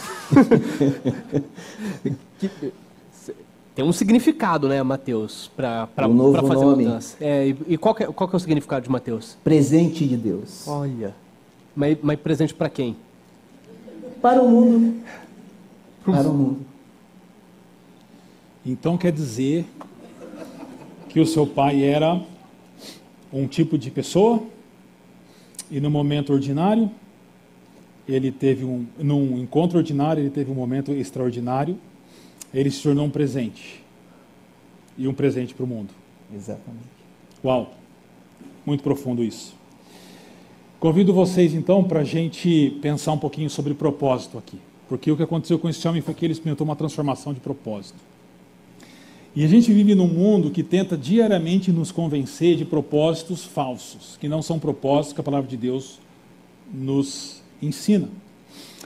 Tem 3.74 3.84
um 3.84 3.92
significado, 3.92 4.66
né, 4.66 4.82
Mateus, 4.82 5.50
para 5.54 5.86
O 6.08 6.14
novo 6.14 6.40
fazer 6.48 6.64
nome. 6.64 6.86
mudança. 6.86 7.14
É, 7.20 7.48
e 7.48 7.56
e 7.74 7.76
qual, 7.76 7.94
que 7.94 8.04
é, 8.04 8.06
qual 8.06 8.26
que 8.26 8.34
é 8.34 8.38
o 8.38 8.40
significado 8.40 8.84
de 8.84 8.90
Mateus? 8.90 9.36
Presente 9.44 10.08
de 10.08 10.16
Deus. 10.16 10.66
Olha. 10.66 11.14
Mas, 11.76 11.98
mas 12.00 12.18
presente 12.18 12.54
para 12.54 12.70
quem? 12.70 12.96
Para 14.22 14.40
o 14.40 14.48
mundo. 14.48 15.02
Para 16.02 16.30
o 16.30 16.32
mundo. 16.32 16.60
Então 18.64 18.96
quer 18.96 19.12
dizer 19.12 19.66
que 21.18 21.22
o 21.22 21.26
seu 21.26 21.44
pai 21.44 21.82
era 21.82 22.22
um 23.32 23.48
tipo 23.48 23.76
de 23.76 23.90
pessoa 23.90 24.40
e 25.68 25.80
no 25.80 25.90
momento 25.90 26.32
ordinário 26.32 26.88
ele 28.08 28.30
teve 28.30 28.64
um 28.64 28.86
num 28.96 29.36
encontro 29.36 29.78
ordinário 29.78 30.22
ele 30.22 30.30
teve 30.30 30.48
um 30.48 30.54
momento 30.54 30.92
extraordinário 30.92 31.76
ele 32.54 32.70
se 32.70 32.80
tornou 32.84 33.04
um 33.04 33.10
presente 33.10 33.82
e 34.96 35.08
um 35.08 35.12
presente 35.12 35.54
para 35.54 35.64
o 35.64 35.66
mundo. 35.66 35.92
Exatamente. 36.32 36.86
uau! 37.44 37.74
Muito 38.64 38.84
profundo 38.84 39.24
isso. 39.24 39.56
Convido 40.78 41.12
vocês 41.12 41.52
então 41.52 41.82
para 41.82 42.00
a 42.00 42.04
gente 42.04 42.78
pensar 42.80 43.10
um 43.10 43.18
pouquinho 43.18 43.50
sobre 43.50 43.74
propósito 43.74 44.38
aqui 44.38 44.60
porque 44.88 45.10
o 45.10 45.16
que 45.16 45.24
aconteceu 45.24 45.58
com 45.58 45.68
esse 45.68 45.86
homem 45.88 46.00
foi 46.00 46.14
que 46.14 46.24
ele 46.24 46.32
experimentou 46.32 46.64
uma 46.64 46.76
transformação 46.76 47.34
de 47.34 47.40
propósito 47.40 47.98
e 49.36 49.44
a 49.44 49.48
gente 49.48 49.72
vive 49.72 49.94
num 49.94 50.08
mundo 50.08 50.50
que 50.50 50.62
tenta 50.62 50.96
diariamente 50.96 51.70
nos 51.70 51.92
convencer 51.92 52.56
de 52.56 52.64
propósitos 52.64 53.44
falsos, 53.44 54.16
que 54.20 54.28
não 54.28 54.42
são 54.42 54.58
propósitos 54.58 55.12
que 55.12 55.20
a 55.20 55.24
palavra 55.24 55.48
de 55.48 55.56
Deus 55.56 55.98
nos 56.72 57.42
ensina. 57.62 58.08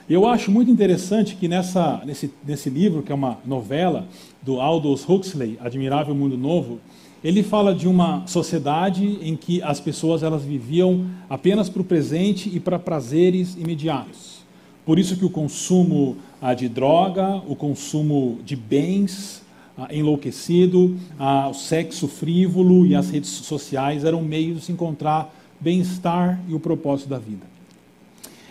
Eu 0.09 0.26
acho 0.26 0.50
muito 0.50 0.70
interessante 0.70 1.37
que 1.37 1.48
nessa, 1.48 2.02
nesse, 2.05 2.31
nesse 2.44 2.68
livro, 2.68 3.02
que 3.02 3.12
é 3.12 3.14
uma 3.14 3.38
novela 3.46 4.07
do 4.42 4.61
Aldous 4.61 5.09
Huxley, 5.09 5.57
Admirável 5.61 6.14
Mundo 6.14 6.37
Novo, 6.37 6.81
ele 7.22 7.42
fala 7.42 7.72
de 7.72 7.87
uma 7.87 8.26
sociedade 8.26 9.18
em 9.22 9.37
que 9.37 9.62
as 9.62 9.78
pessoas 9.78 10.24
elas 10.24 10.42
viviam 10.42 11.07
apenas 11.31 11.68
para 11.68 11.81
o 11.81 11.85
presente 11.85 12.50
e 12.52 12.59
para 12.59 12.81
prazeres 12.81 13.55
imediatos. 13.55 14.42
Por 14.85 14.98
isso 14.98 15.16
que 15.16 15.24
o 15.24 15.31
consumo 15.31 16.16
ah, 16.40 16.52
de 16.52 16.68
droga, 16.68 17.40
o 17.46 17.55
consumo 17.55 18.40
de 18.44 18.57
bens 18.57 19.41
enlouquecido, 19.90 20.96
ah, 21.18 21.48
o 21.48 21.54
sexo 21.54 22.06
frívolo 22.06 22.87
e 22.87 22.94
as 22.94 23.11
redes 23.11 23.30
sociais 23.30 24.04
eram 24.04 24.22
meios 24.22 24.58
de 24.58 24.64
se 24.64 24.72
encontrar 24.72 25.35
bem-estar 25.61 26.40
e 26.48 26.54
o 26.54 26.61
propósito 26.61 27.08
da 27.08 27.18
vida. 27.18 27.52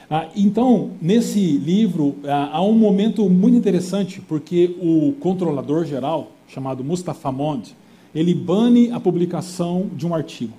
Ah, 0.10 0.28
então, 0.36 0.92
nesse 1.02 1.40
livro, 1.40 2.16
ah, 2.26 2.50
há 2.54 2.62
um 2.62 2.74
momento 2.74 3.30
muito 3.30 3.56
interessante, 3.56 4.20
porque 4.20 4.76
o 4.82 5.14
controlador 5.20 5.86
geral, 5.86 6.32
chamado 6.48 6.84
Mustafa 6.84 7.32
Mond, 7.32 7.76
ele 8.14 8.34
bane 8.34 8.92
a 8.92 9.00
publicação 9.00 9.90
de 9.96 10.06
um 10.06 10.14
artigo. 10.14 10.54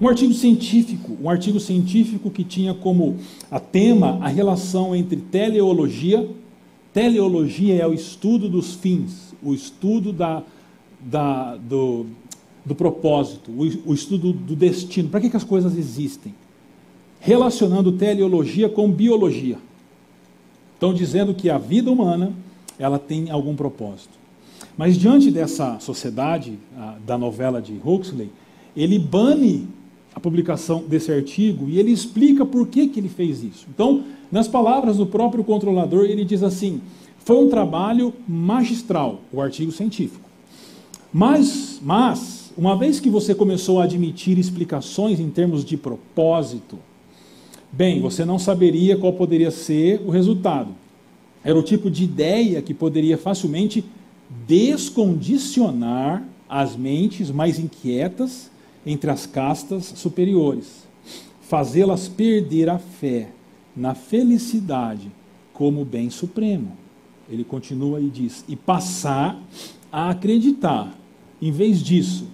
Um 0.00 0.08
artigo 0.08 0.34
científico, 0.34 1.16
um 1.22 1.30
artigo 1.30 1.60
científico 1.60 2.28
que 2.28 2.42
tinha 2.42 2.74
como 2.74 3.16
a 3.50 3.60
tema 3.60 4.18
a 4.20 4.28
relação 4.28 4.96
entre 4.96 5.16
teleologia, 5.16 6.28
teleologia 6.92 7.76
é 7.76 7.86
o 7.86 7.94
estudo 7.94 8.48
dos 8.48 8.74
fins, 8.74 9.31
o 9.42 9.54
estudo 9.54 10.12
da, 10.12 10.42
da, 11.00 11.56
do, 11.56 12.06
do 12.64 12.74
propósito, 12.74 13.50
o, 13.50 13.90
o 13.90 13.94
estudo 13.94 14.32
do 14.32 14.54
destino, 14.54 15.08
para 15.08 15.20
que, 15.20 15.30
que 15.30 15.36
as 15.36 15.44
coisas 15.44 15.76
existem 15.76 16.34
relacionando 17.22 17.92
teleologia 17.92 18.68
com 18.68 18.90
biologia. 18.90 19.56
Estão 20.74 20.92
dizendo 20.92 21.32
que 21.32 21.48
a 21.48 21.56
vida 21.56 21.90
humana 21.90 22.32
ela 22.76 22.98
tem 22.98 23.30
algum 23.30 23.54
propósito. 23.54 24.18
Mas 24.76 24.98
diante 24.98 25.30
dessa 25.30 25.78
sociedade 25.78 26.58
a, 26.76 26.96
da 27.06 27.16
novela 27.16 27.62
de 27.62 27.78
Huxley, 27.84 28.28
ele 28.76 28.98
bane 28.98 29.68
a 30.12 30.18
publicação 30.18 30.82
desse 30.82 31.12
artigo 31.12 31.68
e 31.68 31.78
ele 31.78 31.92
explica 31.92 32.44
por 32.44 32.66
que, 32.66 32.88
que 32.88 32.98
ele 32.98 33.08
fez 33.08 33.44
isso. 33.44 33.66
Então, 33.72 34.02
nas 34.30 34.48
palavras 34.48 34.96
do 34.96 35.06
próprio 35.06 35.44
controlador, 35.44 36.06
ele 36.06 36.24
diz 36.24 36.42
assim: 36.42 36.80
foi 37.24 37.36
um 37.36 37.48
trabalho 37.48 38.12
magistral, 38.26 39.20
o 39.32 39.40
artigo 39.40 39.72
científico. 39.72 40.28
Mas, 41.12 41.78
mas, 41.82 42.52
uma 42.56 42.76
vez 42.76 42.98
que 42.98 43.10
você 43.10 43.34
começou 43.34 43.80
a 43.80 43.84
admitir 43.84 44.38
explicações 44.38 45.20
em 45.20 45.28
termos 45.30 45.64
de 45.64 45.76
propósito, 45.76 46.78
Bem, 47.74 48.02
você 48.02 48.22
não 48.22 48.38
saberia 48.38 48.98
qual 48.98 49.14
poderia 49.14 49.50
ser 49.50 50.02
o 50.04 50.10
resultado. 50.10 50.74
Era 51.42 51.58
o 51.58 51.62
tipo 51.62 51.90
de 51.90 52.04
ideia 52.04 52.60
que 52.60 52.74
poderia 52.74 53.16
facilmente 53.16 53.82
descondicionar 54.46 56.22
as 56.46 56.76
mentes 56.76 57.30
mais 57.30 57.58
inquietas 57.58 58.50
entre 58.84 59.10
as 59.10 59.24
castas 59.24 59.86
superiores, 59.96 60.86
fazê-las 61.40 62.08
perder 62.08 62.68
a 62.68 62.78
fé 62.78 63.30
na 63.74 63.94
felicidade 63.94 65.10
como 65.54 65.82
bem 65.82 66.10
supremo. 66.10 66.76
Ele 67.32 67.42
continua 67.42 68.00
e 68.00 68.08
diz: 68.08 68.44
e 68.48 68.54
passar 68.54 69.36
a 69.90 70.10
acreditar, 70.10 70.96
em 71.40 71.50
vez 71.50 71.82
disso, 71.82 72.28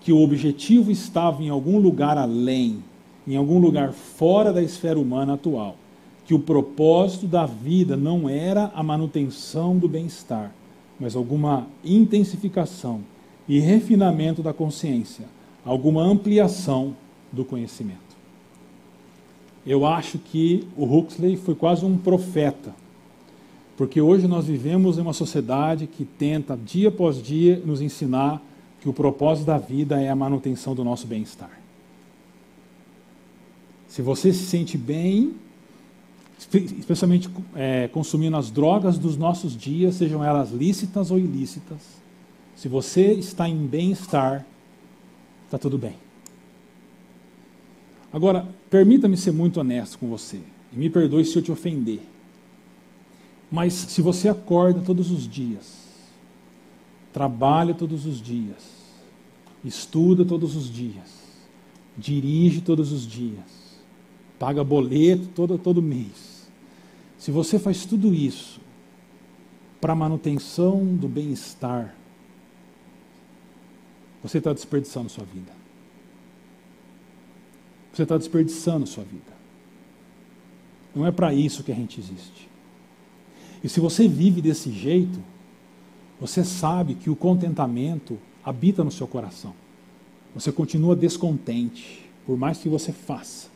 que 0.00 0.12
o 0.12 0.22
objetivo 0.22 0.90
estava 0.90 1.42
em 1.42 1.48
algum 1.48 1.78
lugar 1.78 2.16
além 2.18 2.82
em 3.26 3.36
algum 3.36 3.58
lugar 3.58 3.92
fora 3.92 4.52
da 4.52 4.62
esfera 4.62 4.98
humana 4.98 5.34
atual, 5.34 5.76
que 6.24 6.34
o 6.34 6.38
propósito 6.38 7.26
da 7.26 7.46
vida 7.46 7.96
não 7.96 8.28
era 8.28 8.70
a 8.74 8.82
manutenção 8.82 9.76
do 9.76 9.88
bem-estar, 9.88 10.52
mas 10.98 11.16
alguma 11.16 11.66
intensificação 11.84 13.00
e 13.48 13.58
refinamento 13.58 14.42
da 14.42 14.52
consciência, 14.52 15.26
alguma 15.64 16.02
ampliação 16.02 16.96
do 17.30 17.44
conhecimento. 17.44 18.00
Eu 19.64 19.86
acho 19.86 20.18
que 20.18 20.66
o 20.76 20.84
Huxley 20.84 21.36
foi 21.36 21.54
quase 21.54 21.84
um 21.84 21.96
profeta, 21.96 22.74
porque 23.76 24.00
hoje 24.00 24.26
nós 24.26 24.46
vivemos 24.46 24.98
em 24.98 25.00
uma 25.00 25.12
sociedade 25.12 25.86
que 25.86 26.04
tenta, 26.04 26.56
dia 26.56 26.88
após 26.88 27.22
dia, 27.22 27.60
nos 27.64 27.80
ensinar 27.80 28.42
que 28.80 28.88
o 28.88 28.92
propósito 28.92 29.46
da 29.46 29.58
vida 29.58 30.00
é 30.00 30.08
a 30.08 30.16
manutenção 30.16 30.74
do 30.74 30.84
nosso 30.84 31.06
bem-estar. 31.06 31.60
Se 33.88 34.02
você 34.02 34.32
se 34.32 34.44
sente 34.44 34.76
bem, 34.76 35.34
especialmente 36.78 37.30
é, 37.54 37.88
consumindo 37.88 38.36
as 38.36 38.50
drogas 38.50 38.98
dos 38.98 39.16
nossos 39.16 39.56
dias, 39.56 39.94
sejam 39.94 40.24
elas 40.24 40.50
lícitas 40.50 41.10
ou 41.10 41.18
ilícitas, 41.18 41.78
se 42.56 42.68
você 42.68 43.12
está 43.12 43.48
em 43.48 43.66
bem-estar, 43.66 44.46
está 45.44 45.58
tudo 45.58 45.78
bem. 45.78 45.96
Agora, 48.12 48.46
permita-me 48.68 49.16
ser 49.16 49.32
muito 49.32 49.60
honesto 49.60 49.98
com 49.98 50.08
você, 50.08 50.40
e 50.72 50.76
me 50.76 50.90
perdoe 50.90 51.24
se 51.24 51.36
eu 51.36 51.42
te 51.42 51.52
ofender. 51.52 52.00
Mas 53.52 53.74
se 53.74 54.00
você 54.00 54.30
acorda 54.30 54.80
todos 54.80 55.10
os 55.10 55.28
dias, 55.28 55.82
trabalha 57.12 57.74
todos 57.74 58.06
os 58.06 58.18
dias, 58.18 58.64
estuda 59.62 60.24
todos 60.24 60.56
os 60.56 60.72
dias, 60.72 61.22
dirige 61.96 62.62
todos 62.62 62.90
os 62.90 63.06
dias, 63.06 63.76
paga 64.38 64.64
boleto 64.64 65.26
todo, 65.34 65.58
todo 65.58 65.82
mês. 65.82 66.50
Se 67.18 67.30
você 67.30 67.58
faz 67.58 67.84
tudo 67.84 68.14
isso 68.14 68.58
para 69.82 69.94
manutenção 69.94 70.96
do 70.96 71.06
bem-estar, 71.06 71.94
você 74.22 74.38
está 74.38 74.54
desperdiçando 74.54 75.10
sua 75.10 75.24
vida. 75.26 75.52
Você 77.92 78.04
está 78.04 78.16
desperdiçando 78.16 78.86
sua 78.86 79.04
vida. 79.04 79.32
Não 80.94 81.06
é 81.06 81.12
para 81.12 81.34
isso 81.34 81.62
que 81.62 81.70
a 81.70 81.74
gente 81.74 82.00
existe. 82.00 82.51
E 83.62 83.68
se 83.68 83.80
você 83.80 84.08
vive 84.08 84.40
desse 84.40 84.70
jeito, 84.72 85.18
você 86.20 86.44
sabe 86.44 86.94
que 86.94 87.10
o 87.10 87.16
contentamento 87.16 88.18
habita 88.44 88.82
no 88.82 88.90
seu 88.90 89.06
coração. 89.06 89.54
Você 90.34 90.50
continua 90.50 90.96
descontente, 90.96 92.08
por 92.26 92.36
mais 92.36 92.58
que 92.58 92.68
você 92.68 92.92
faça 92.92 93.52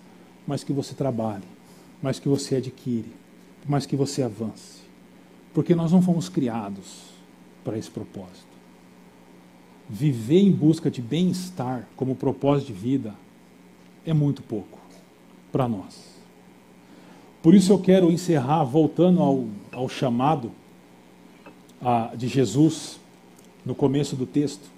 mais 0.47 0.63
que 0.63 0.73
você 0.73 0.95
trabalhe, 0.95 1.45
mais 2.01 2.19
que 2.19 2.29
você 2.29 2.57
adquire, 2.57 3.11
mais 3.67 3.85
que 3.85 3.97
você 3.97 4.23
avance. 4.23 4.83
Porque 5.53 5.75
nós 5.75 5.91
não 5.91 6.01
fomos 6.01 6.29
criados 6.29 7.07
para 7.65 7.77
esse 7.77 7.91
propósito. 7.91 8.47
Viver 9.89 10.41
em 10.41 10.53
busca 10.53 10.91
de 10.91 11.03
bem-estar 11.03 11.89
como 11.97 12.15
propósito 12.15 12.69
de 12.69 12.73
vida 12.75 13.15
é 14.05 14.13
muito 14.13 14.43
pouco 14.43 14.79
para 15.51 15.69
nós. 15.69 16.16
Por 17.47 17.55
isso 17.55 17.73
eu 17.73 17.79
quero 17.79 18.11
encerrar 18.11 18.65
voltando 18.65 19.23
ao, 19.23 19.45
ao 19.71 19.89
chamado 19.89 20.51
a, 21.81 22.11
de 22.13 22.27
Jesus 22.27 22.99
no 23.65 23.73
começo 23.73 24.17
do 24.17 24.27
texto, 24.27 24.69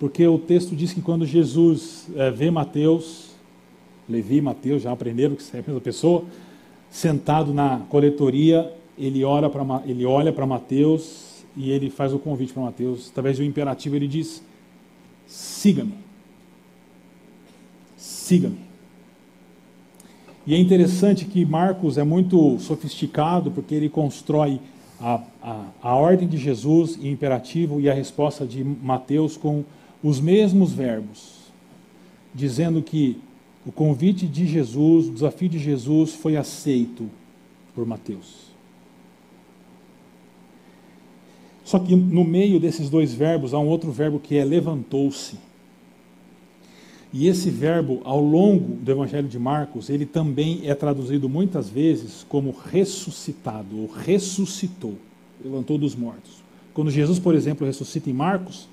porque 0.00 0.26
o 0.26 0.36
texto 0.36 0.74
diz 0.74 0.92
que 0.92 1.00
quando 1.00 1.24
Jesus 1.24 2.08
é, 2.16 2.32
vê 2.32 2.50
Mateus 2.50 3.30
Levi 4.08 4.38
e 4.38 4.40
Mateus 4.40 4.82
já 4.82 4.90
aprenderam 4.90 5.36
que 5.36 5.44
é 5.56 5.60
a 5.60 5.62
mesma 5.62 5.80
pessoa. 5.80 6.24
Sentado 6.90 7.54
na 7.54 7.82
coletoria, 7.88 8.74
ele, 8.98 9.22
ora 9.22 9.48
pra, 9.48 9.62
ele 9.86 10.04
olha 10.04 10.32
para 10.32 10.44
Mateus 10.44 11.44
e 11.56 11.70
ele 11.70 11.90
faz 11.90 12.12
o 12.12 12.18
convite 12.18 12.52
para 12.52 12.64
Mateus, 12.64 13.08
através 13.08 13.38
do 13.38 13.44
imperativo, 13.44 13.94
ele 13.94 14.08
diz: 14.08 14.42
siga-me. 15.28 15.94
Siga-me. 17.96 18.73
E 20.46 20.54
é 20.54 20.58
interessante 20.58 21.24
que 21.24 21.44
Marcos 21.44 21.96
é 21.96 22.04
muito 22.04 22.58
sofisticado, 22.58 23.50
porque 23.50 23.74
ele 23.74 23.88
constrói 23.88 24.60
a, 25.00 25.22
a, 25.42 25.64
a 25.82 25.94
ordem 25.94 26.28
de 26.28 26.36
Jesus 26.36 26.98
e 27.00 27.08
imperativo 27.08 27.80
e 27.80 27.88
a 27.88 27.94
resposta 27.94 28.46
de 28.46 28.62
Mateus 28.62 29.36
com 29.36 29.64
os 30.02 30.20
mesmos 30.20 30.72
verbos, 30.72 31.50
dizendo 32.34 32.82
que 32.82 33.18
o 33.66 33.72
convite 33.72 34.26
de 34.26 34.46
Jesus, 34.46 35.08
o 35.08 35.12
desafio 35.12 35.48
de 35.48 35.58
Jesus 35.58 36.12
foi 36.14 36.36
aceito 36.36 37.08
por 37.74 37.86
Mateus. 37.86 38.52
Só 41.64 41.78
que 41.78 41.96
no 41.96 42.22
meio 42.22 42.60
desses 42.60 42.90
dois 42.90 43.14
verbos 43.14 43.54
há 43.54 43.58
um 43.58 43.66
outro 43.66 43.90
verbo 43.90 44.20
que 44.20 44.36
é 44.36 44.44
levantou-se. 44.44 45.38
E 47.16 47.28
esse 47.28 47.48
verbo, 47.48 48.00
ao 48.02 48.20
longo 48.20 48.74
do 48.74 48.90
Evangelho 48.90 49.28
de 49.28 49.38
Marcos, 49.38 49.88
ele 49.88 50.04
também 50.04 50.62
é 50.64 50.74
traduzido 50.74 51.28
muitas 51.28 51.68
vezes 51.68 52.26
como 52.28 52.50
ressuscitado, 52.50 53.82
ou 53.82 53.86
ressuscitou, 53.86 54.96
levantou 55.40 55.78
dos 55.78 55.94
mortos. 55.94 56.42
Quando 56.74 56.90
Jesus, 56.90 57.20
por 57.20 57.36
exemplo, 57.36 57.64
ressuscita 57.64 58.10
em 58.10 58.12
Marcos, 58.12 58.68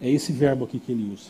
é 0.00 0.10
esse 0.10 0.32
verbo 0.32 0.64
aqui 0.64 0.78
que 0.78 0.92
ele 0.92 1.12
usa. 1.12 1.28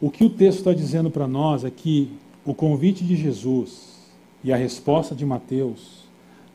O 0.00 0.10
que 0.10 0.24
o 0.24 0.30
texto 0.30 0.60
está 0.60 0.72
dizendo 0.72 1.10
para 1.10 1.28
nós 1.28 1.62
é 1.62 1.70
que 1.70 2.10
o 2.42 2.54
convite 2.54 3.04
de 3.04 3.14
Jesus 3.14 3.98
e 4.42 4.50
a 4.50 4.56
resposta 4.56 5.14
de 5.14 5.26
Mateus 5.26 6.04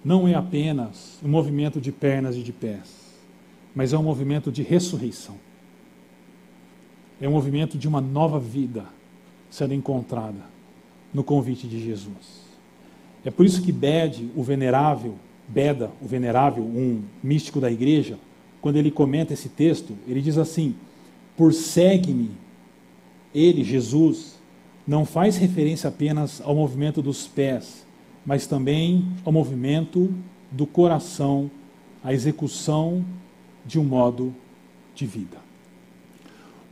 não 0.04 0.28
é 0.28 0.34
apenas 0.34 1.20
um 1.24 1.28
movimento 1.28 1.80
de 1.80 1.92
pernas 1.92 2.36
e 2.36 2.42
de 2.42 2.52
pés, 2.52 3.14
mas 3.76 3.94
é 3.94 3.98
um 4.00 4.04
movimento 4.04 4.52
de 4.52 4.64
ressurreição 4.64 5.36
é 7.20 7.28
um 7.28 7.32
movimento 7.32 7.78
de 7.78 7.88
uma 7.88 8.02
nova 8.02 8.40
vida 8.40 8.86
sendo 9.50 9.74
encontrada 9.74 10.40
no 11.14 11.24
convite 11.24 11.68
de 11.68 11.84
Jesus. 11.84 12.46
É 13.26 13.32
por 13.32 13.46
isso 13.46 13.62
que 13.62 13.72
Bede, 13.72 14.30
o 14.36 14.44
venerável, 14.44 15.16
Beda, 15.48 15.92
o 16.02 16.08
venerável, 16.08 16.64
um 16.64 17.02
místico 17.24 17.60
da 17.60 17.72
igreja, 17.72 18.18
quando 18.62 18.76
ele 18.76 18.92
comenta 18.92 19.34
esse 19.34 19.50
texto, 19.50 19.98
ele 20.08 20.22
diz 20.22 20.38
assim: 20.38 20.76
Por 21.36 21.54
segue-me, 21.54 22.32
ele, 23.34 23.64
Jesus, 23.64 24.38
não 24.86 25.06
faz 25.06 25.38
referência 25.38 25.88
apenas 25.88 26.42
ao 26.42 26.56
movimento 26.56 27.02
dos 27.02 27.28
pés, 27.28 27.86
mas 28.26 28.46
também 28.48 29.08
ao 29.24 29.32
movimento 29.32 30.14
do 30.52 30.66
coração, 30.66 31.50
à 32.04 32.14
execução 32.14 33.06
de 33.66 33.80
um 33.80 33.84
modo 33.84 34.34
de 34.94 35.06
vida. 35.06 35.47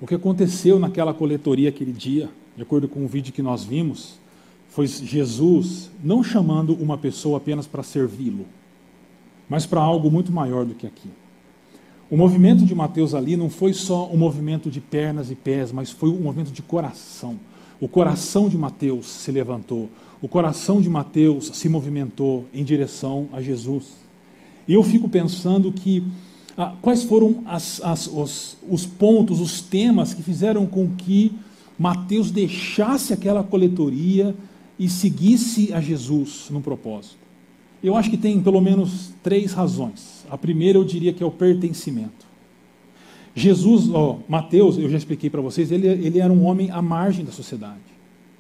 O 0.02 0.06
que 0.06 0.16
aconteceu 0.16 0.78
naquela 0.78 1.14
coletoria 1.14 1.70
aquele 1.70 1.94
dia, 1.94 2.30
de 2.56 2.64
acordo 2.64 2.88
com 2.88 3.06
o 3.06 3.08
vídeo 3.08 3.32
que 3.32 3.42
nós 3.42 3.64
vimos, 3.64 4.20
foi 4.68 4.88
Jesus 4.88 5.90
não 6.04 6.22
chamando 6.22 6.74
uma 6.74 6.98
pessoa 6.98 7.38
apenas 7.38 7.66
para 7.66 7.82
servi-lo, 7.82 8.46
mas 9.48 9.66
para 9.66 9.80
algo 9.80 10.12
muito 10.12 10.34
maior 10.34 10.66
do 10.66 10.76
que 10.76 10.86
aqui. 10.86 11.10
O 12.12 12.18
movimento 12.18 12.66
de 12.66 12.76
Mateus 12.76 13.16
ali 13.16 13.38
não 13.38 13.50
foi 13.50 13.74
só 13.74 14.12
um 14.12 14.18
movimento 14.18 14.70
de 14.70 14.82
pernas 14.82 15.32
e 15.32 15.36
pés, 15.36 15.72
mas 15.72 15.92
foi 15.92 16.10
um 16.10 16.22
movimento 16.22 16.52
de 16.52 16.62
coração. 16.62 17.40
O 17.80 17.88
coração 17.88 18.50
de 18.50 18.58
Mateus 18.58 19.08
se 19.08 19.32
levantou, 19.32 19.90
o 20.22 20.28
coração 20.28 20.82
de 20.82 20.90
Mateus 20.90 21.52
se 21.54 21.70
movimentou 21.70 22.46
em 22.54 22.64
direção 22.66 23.30
a 23.32 23.42
Jesus. 23.42 23.94
E 24.68 24.74
eu 24.74 24.84
fico 24.84 25.08
pensando 25.08 25.72
que 25.72 26.04
quais 26.82 27.04
foram 27.04 27.44
as, 27.46 27.82
as, 27.84 28.08
os, 28.08 28.58
os 28.70 28.86
pontos, 28.86 29.40
os 29.40 29.62
temas 29.62 30.14
que 30.14 30.24
fizeram 30.24 30.66
com 30.66 30.90
que 30.90 31.34
Mateus 31.78 32.32
deixasse 32.32 33.14
aquela 33.14 33.44
coletoria 33.44 34.36
e 34.80 34.88
seguisse 34.88 35.74
a 35.74 35.82
Jesus 35.82 36.48
no 36.50 36.62
propósito? 36.62 37.18
Eu 37.84 37.96
acho 37.96 38.10
que 38.10 38.18
tem 38.18 38.42
pelo 38.42 38.62
menos 38.62 39.12
três 39.22 39.54
razões. 39.54 40.26
A 40.30 40.38
primeira 40.38 40.78
eu 40.78 40.84
diria 40.84 41.14
que 41.14 41.22
é 41.22 41.26
o 41.26 41.32
pertencimento. 41.32 42.26
Jesus, 43.36 43.90
ó, 43.94 44.20
Mateus, 44.30 44.78
eu 44.78 44.90
já 44.90 44.98
expliquei 44.98 45.30
para 45.30 45.42
vocês, 45.42 45.72
ele, 45.72 45.88
ele 45.88 46.20
era 46.20 46.32
um 46.32 46.46
homem 46.46 46.72
à 46.72 46.82
margem 46.82 47.26
da 47.26 47.34
sociedade, 47.34 47.84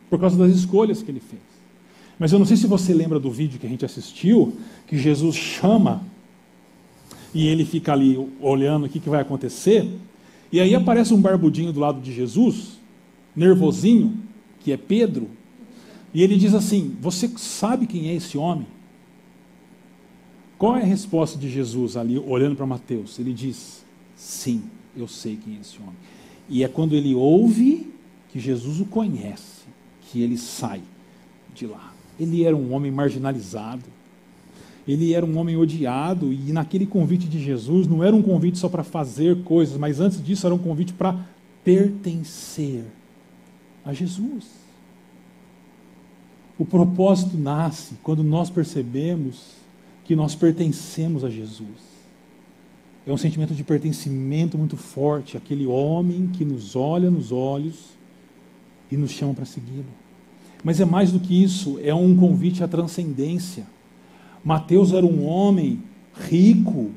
por 0.09 0.17
causa 0.17 0.37
das 0.37 0.55
escolhas 0.55 1.03
que 1.03 1.11
ele 1.11 1.19
fez. 1.19 1.41
Mas 2.17 2.31
eu 2.31 2.39
não 2.39 2.45
sei 2.45 2.55
se 2.55 2.65
você 2.65 2.93
lembra 2.93 3.19
do 3.19 3.29
vídeo 3.29 3.59
que 3.59 3.67
a 3.67 3.69
gente 3.69 3.83
assistiu, 3.83 4.53
que 4.87 4.97
Jesus 4.97 5.35
chama 5.35 6.01
e 7.35 7.47
ele 7.47 7.65
fica 7.65 7.91
ali 7.91 8.17
olhando 8.39 8.85
o 8.85 8.89
que, 8.89 8.99
que 8.99 9.09
vai 9.09 9.19
acontecer. 9.19 9.85
E 10.49 10.61
aí 10.61 10.73
aparece 10.73 11.13
um 11.13 11.21
barbudinho 11.21 11.73
do 11.73 11.81
lado 11.81 11.99
de 11.99 12.13
Jesus, 12.13 12.79
nervosinho, 13.35 14.17
que 14.61 14.71
é 14.71 14.77
Pedro, 14.77 15.29
e 16.13 16.23
ele 16.23 16.37
diz 16.37 16.53
assim: 16.53 16.95
Você 17.01 17.27
sabe 17.35 17.85
quem 17.85 18.07
é 18.07 18.15
esse 18.15 18.37
homem? 18.37 18.65
Qual 20.57 20.77
é 20.77 20.81
a 20.81 20.85
resposta 20.85 21.37
de 21.37 21.49
Jesus 21.49 21.97
ali, 21.97 22.17
olhando 22.17 22.55
para 22.55 22.65
Mateus? 22.65 23.19
Ele 23.19 23.33
diz: 23.33 23.85
Sim, 24.15 24.63
eu 24.95 25.09
sei 25.09 25.35
quem 25.35 25.57
é 25.57 25.59
esse 25.59 25.77
homem. 25.81 25.95
E 26.47 26.63
é 26.63 26.69
quando 26.69 26.95
ele 26.95 27.13
ouve 27.13 27.91
que 28.29 28.39
Jesus 28.39 28.79
o 28.79 28.85
conhece, 28.85 29.65
que 30.03 30.21
ele 30.21 30.37
sai 30.37 30.81
de 31.53 31.67
lá. 31.67 31.93
Ele 32.17 32.45
era 32.45 32.55
um 32.55 32.71
homem 32.73 32.93
marginalizado, 32.93 33.83
ele 34.87 35.13
era 35.13 35.25
um 35.25 35.37
homem 35.37 35.57
odiado 35.57 36.31
e 36.31 36.51
naquele 36.51 36.85
convite 36.85 37.27
de 37.27 37.43
Jesus 37.43 37.87
não 37.87 38.03
era 38.03 38.15
um 38.15 38.21
convite 38.21 38.57
só 38.57 38.69
para 38.69 38.83
fazer 38.83 39.43
coisas, 39.43 39.77
mas 39.77 39.99
antes 39.99 40.23
disso 40.23 40.45
era 40.45 40.53
um 40.53 40.59
convite 40.59 40.93
para 40.93 41.27
pertencer 41.63 42.83
a 43.83 43.93
Jesus. 43.93 44.45
O 46.57 46.65
propósito 46.65 47.35
nasce 47.37 47.95
quando 48.03 48.23
nós 48.23 48.49
percebemos 48.49 49.55
que 50.05 50.15
nós 50.15 50.35
pertencemos 50.35 51.23
a 51.23 51.29
Jesus. 51.29 51.95
É 53.07 53.11
um 53.11 53.17
sentimento 53.17 53.53
de 53.53 53.63
pertencimento 53.63 54.57
muito 54.57 54.77
forte, 54.77 55.35
aquele 55.35 55.65
homem 55.65 56.27
que 56.27 56.45
nos 56.45 56.75
olha 56.75 57.11
nos 57.11 57.31
olhos 57.31 57.95
e 58.91 58.97
nos 58.97 59.11
chama 59.11 59.33
para 59.33 59.45
segui-lo. 59.45 59.85
Mas 60.63 60.79
é 60.79 60.85
mais 60.85 61.11
do 61.11 61.19
que 61.19 61.43
isso, 61.43 61.79
é 61.83 61.93
um 61.93 62.15
convite 62.15 62.63
à 62.63 62.67
transcendência. 62.67 63.65
Mateus 64.45 64.93
era 64.93 65.03
um 65.03 65.25
homem 65.25 65.81
rico, 66.13 66.91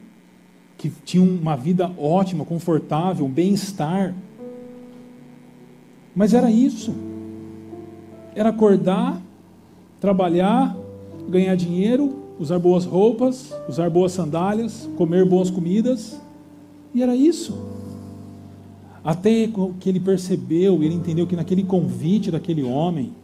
que 0.77 0.93
tinha 1.03 1.23
uma 1.23 1.57
vida 1.57 1.91
ótima, 1.99 2.45
confortável, 2.45 3.27
bem-estar. 3.27 4.15
Mas 6.15 6.35
era 6.35 6.51
isso. 6.51 6.95
Era 8.35 8.51
acordar, 8.51 9.23
trabalhar, 9.99 10.77
ganhar 11.27 11.55
dinheiro, 11.55 12.17
usar 12.39 12.59
boas 12.59 12.85
roupas, 12.85 13.55
usar 13.67 13.89
boas 13.89 14.13
sandálias, 14.13 14.87
comer 14.99 15.25
boas 15.25 15.51
comidas. 15.51 16.21
E 16.95 17.03
era 17.03 17.17
isso. 17.17 17.59
Até 19.03 19.49
que 19.81 19.89
ele 19.89 20.01
percebeu, 20.01 20.83
ele 20.83 20.95
entendeu 20.95 21.27
que 21.27 21.35
naquele 21.35 21.65
convite 21.65 22.31
daquele 22.31 22.63
homem 22.63 23.15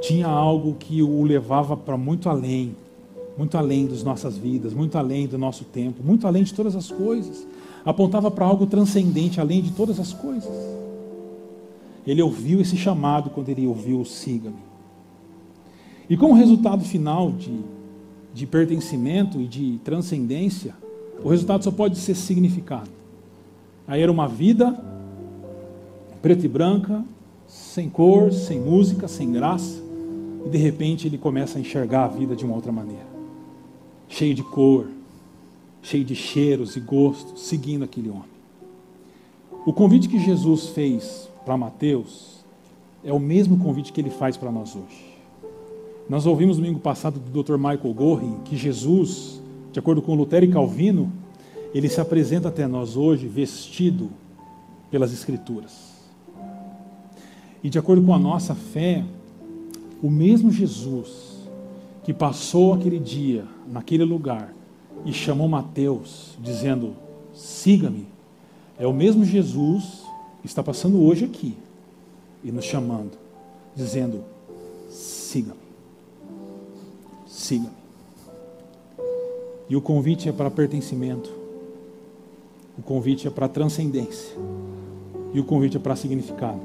tinha 0.00 0.26
algo 0.26 0.74
que 0.74 1.02
o 1.02 1.22
levava 1.22 1.76
para 1.76 1.98
muito 1.98 2.30
além 2.30 2.74
muito 3.36 3.58
além 3.58 3.86
das 3.86 4.02
nossas 4.02 4.36
vidas, 4.36 4.72
muito 4.72 4.96
além 4.96 5.26
do 5.26 5.36
nosso 5.36 5.64
tempo, 5.64 6.02
muito 6.04 6.26
além 6.26 6.44
de 6.44 6.54
todas 6.54 6.76
as 6.76 6.90
coisas. 6.90 7.46
Apontava 7.84 8.30
para 8.30 8.46
algo 8.46 8.66
transcendente, 8.66 9.40
além 9.40 9.60
de 9.60 9.72
todas 9.72 9.98
as 9.98 10.12
coisas. 10.12 10.50
Ele 12.06 12.22
ouviu 12.22 12.60
esse 12.60 12.76
chamado 12.76 13.30
quando 13.30 13.48
ele 13.48 13.66
ouviu 13.66 14.00
o 14.00 14.04
siga-me. 14.04 14.62
E 16.08 16.16
como 16.16 16.34
resultado 16.34 16.84
final 16.84 17.32
de, 17.32 17.58
de 18.32 18.46
pertencimento 18.46 19.40
e 19.40 19.46
de 19.46 19.80
transcendência, 19.82 20.74
o 21.22 21.28
resultado 21.28 21.64
só 21.64 21.70
pode 21.70 21.98
ser 21.98 22.14
significado. 22.14 22.90
Aí 23.86 24.00
era 24.00 24.12
uma 24.12 24.28
vida 24.28 24.78
preta 26.22 26.46
e 26.46 26.48
branca, 26.48 27.04
sem 27.46 27.88
cor, 27.90 28.32
sem 28.32 28.58
música, 28.58 29.08
sem 29.08 29.30
graça, 29.30 29.82
e 30.46 30.48
de 30.48 30.56
repente 30.56 31.06
ele 31.06 31.18
começa 31.18 31.58
a 31.58 31.60
enxergar 31.60 32.04
a 32.04 32.08
vida 32.08 32.34
de 32.34 32.44
uma 32.44 32.54
outra 32.54 32.72
maneira 32.72 33.13
cheio 34.08 34.34
de 34.34 34.42
cor, 34.42 34.86
cheio 35.82 36.04
de 36.04 36.14
cheiros 36.14 36.76
e 36.76 36.80
gostos, 36.80 37.42
seguindo 37.42 37.84
aquele 37.84 38.08
homem. 38.08 38.34
O 39.66 39.72
convite 39.72 40.08
que 40.08 40.18
Jesus 40.18 40.68
fez 40.68 41.28
para 41.44 41.56
Mateus 41.56 42.44
é 43.02 43.12
o 43.12 43.18
mesmo 43.18 43.58
convite 43.58 43.92
que 43.92 44.00
ele 44.00 44.10
faz 44.10 44.36
para 44.36 44.50
nós 44.50 44.74
hoje. 44.74 45.14
Nós 46.08 46.26
ouvimos 46.26 46.56
domingo 46.56 46.80
passado 46.80 47.18
do 47.18 47.42
Dr. 47.42 47.56
Michael 47.56 47.94
Gorin 47.94 48.36
que 48.44 48.56
Jesus, 48.56 49.40
de 49.72 49.78
acordo 49.78 50.02
com 50.02 50.14
Lutero 50.14 50.44
e 50.44 50.48
Calvino, 50.48 51.10
ele 51.74 51.88
se 51.88 52.00
apresenta 52.00 52.48
até 52.48 52.66
nós 52.66 52.96
hoje 52.96 53.26
vestido 53.26 54.10
pelas 54.90 55.12
Escrituras. 55.12 55.94
E 57.62 57.70
de 57.70 57.78
acordo 57.78 58.04
com 58.04 58.14
a 58.14 58.18
nossa 58.18 58.54
fé, 58.54 59.02
o 60.02 60.10
mesmo 60.10 60.50
Jesus 60.50 61.34
que 62.04 62.12
passou 62.12 62.74
aquele 62.74 62.98
dia 62.98 63.44
naquele 63.66 64.04
lugar, 64.04 64.54
e 65.04 65.12
chamou 65.12 65.48
Mateus, 65.48 66.36
dizendo: 66.40 66.94
siga-me, 67.32 68.06
é 68.78 68.86
o 68.86 68.92
mesmo 68.92 69.24
Jesus 69.24 70.02
que 70.40 70.46
está 70.46 70.62
passando 70.62 71.02
hoje 71.02 71.24
aqui 71.24 71.56
e 72.42 72.52
nos 72.52 72.64
chamando, 72.64 73.12
dizendo: 73.74 74.22
siga-me, 74.88 75.58
siga-me. 77.26 77.84
E 79.68 79.76
o 79.76 79.80
convite 79.80 80.28
é 80.28 80.32
para 80.32 80.50
pertencimento, 80.50 81.32
o 82.78 82.82
convite 82.82 83.26
é 83.26 83.30
para 83.30 83.48
transcendência, 83.48 84.36
e 85.32 85.40
o 85.40 85.44
convite 85.44 85.76
é 85.76 85.80
para 85.80 85.96
significado. 85.96 86.60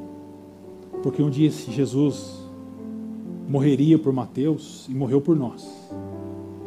Porque 1.02 1.24
um 1.24 1.30
dia 1.30 1.48
esse 1.48 1.72
Jesus 1.72 2.40
morreria 3.48 3.98
por 3.98 4.12
Mateus 4.12 4.86
e 4.90 4.94
morreu 4.94 5.22
por 5.22 5.36
nós, 5.36 5.66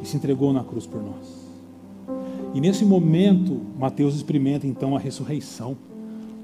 e 0.03 0.07
se 0.07 0.17
entregou 0.17 0.53
na 0.53 0.65
cruz 0.65 0.85
por 0.85 1.01
nós. 1.01 1.43
E 2.53 2.61
nesse 2.61 2.85
momento, 2.85 3.61
Mateus 3.79 4.17
experimenta 4.17 4.67
então 4.67 4.97
a 4.97 4.99
ressurreição. 4.99 5.77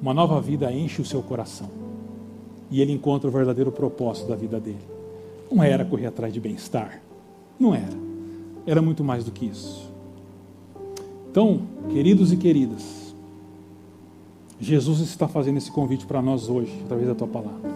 Uma 0.00 0.14
nova 0.14 0.40
vida 0.40 0.72
enche 0.72 1.02
o 1.02 1.04
seu 1.04 1.20
coração. 1.20 1.68
E 2.70 2.80
ele 2.80 2.92
encontra 2.92 3.28
o 3.28 3.32
verdadeiro 3.32 3.72
propósito 3.72 4.28
da 4.28 4.36
vida 4.36 4.60
dele. 4.60 4.78
Não 5.50 5.62
era 5.62 5.84
correr 5.84 6.06
atrás 6.06 6.32
de 6.32 6.40
bem-estar. 6.40 7.02
Não 7.58 7.74
era. 7.74 7.96
Era 8.64 8.80
muito 8.80 9.02
mais 9.02 9.24
do 9.24 9.32
que 9.32 9.46
isso. 9.46 9.90
Então, 11.30 11.62
queridos 11.90 12.32
e 12.32 12.36
queridas, 12.36 13.14
Jesus 14.60 15.00
está 15.00 15.28
fazendo 15.28 15.58
esse 15.58 15.70
convite 15.70 16.06
para 16.06 16.22
nós 16.22 16.48
hoje, 16.48 16.72
através 16.84 17.08
da 17.08 17.14
tua 17.14 17.28
palavra. 17.28 17.70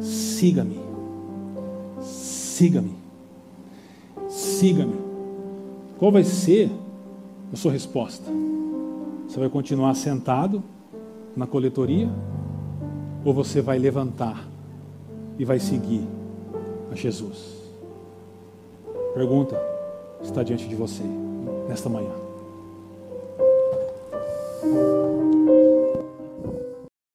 Siga-me. 0.00 0.78
Siga-me 2.00 3.03
siga-me. 4.34 4.96
Qual 5.96 6.10
vai 6.10 6.24
ser 6.24 6.68
a 7.52 7.56
sua 7.56 7.70
resposta? 7.70 8.28
Você 9.28 9.38
vai 9.38 9.48
continuar 9.48 9.94
sentado 9.94 10.62
na 11.36 11.46
coletoria? 11.46 12.10
Ou 13.24 13.32
você 13.32 13.62
vai 13.62 13.78
levantar 13.78 14.46
e 15.38 15.44
vai 15.44 15.60
seguir 15.60 16.04
a 16.90 16.96
Jesus? 16.96 17.54
Pergunta 19.14 19.56
está 20.20 20.42
diante 20.42 20.68
de 20.68 20.74
você 20.74 21.04
nesta 21.68 21.88
manhã. 21.88 22.10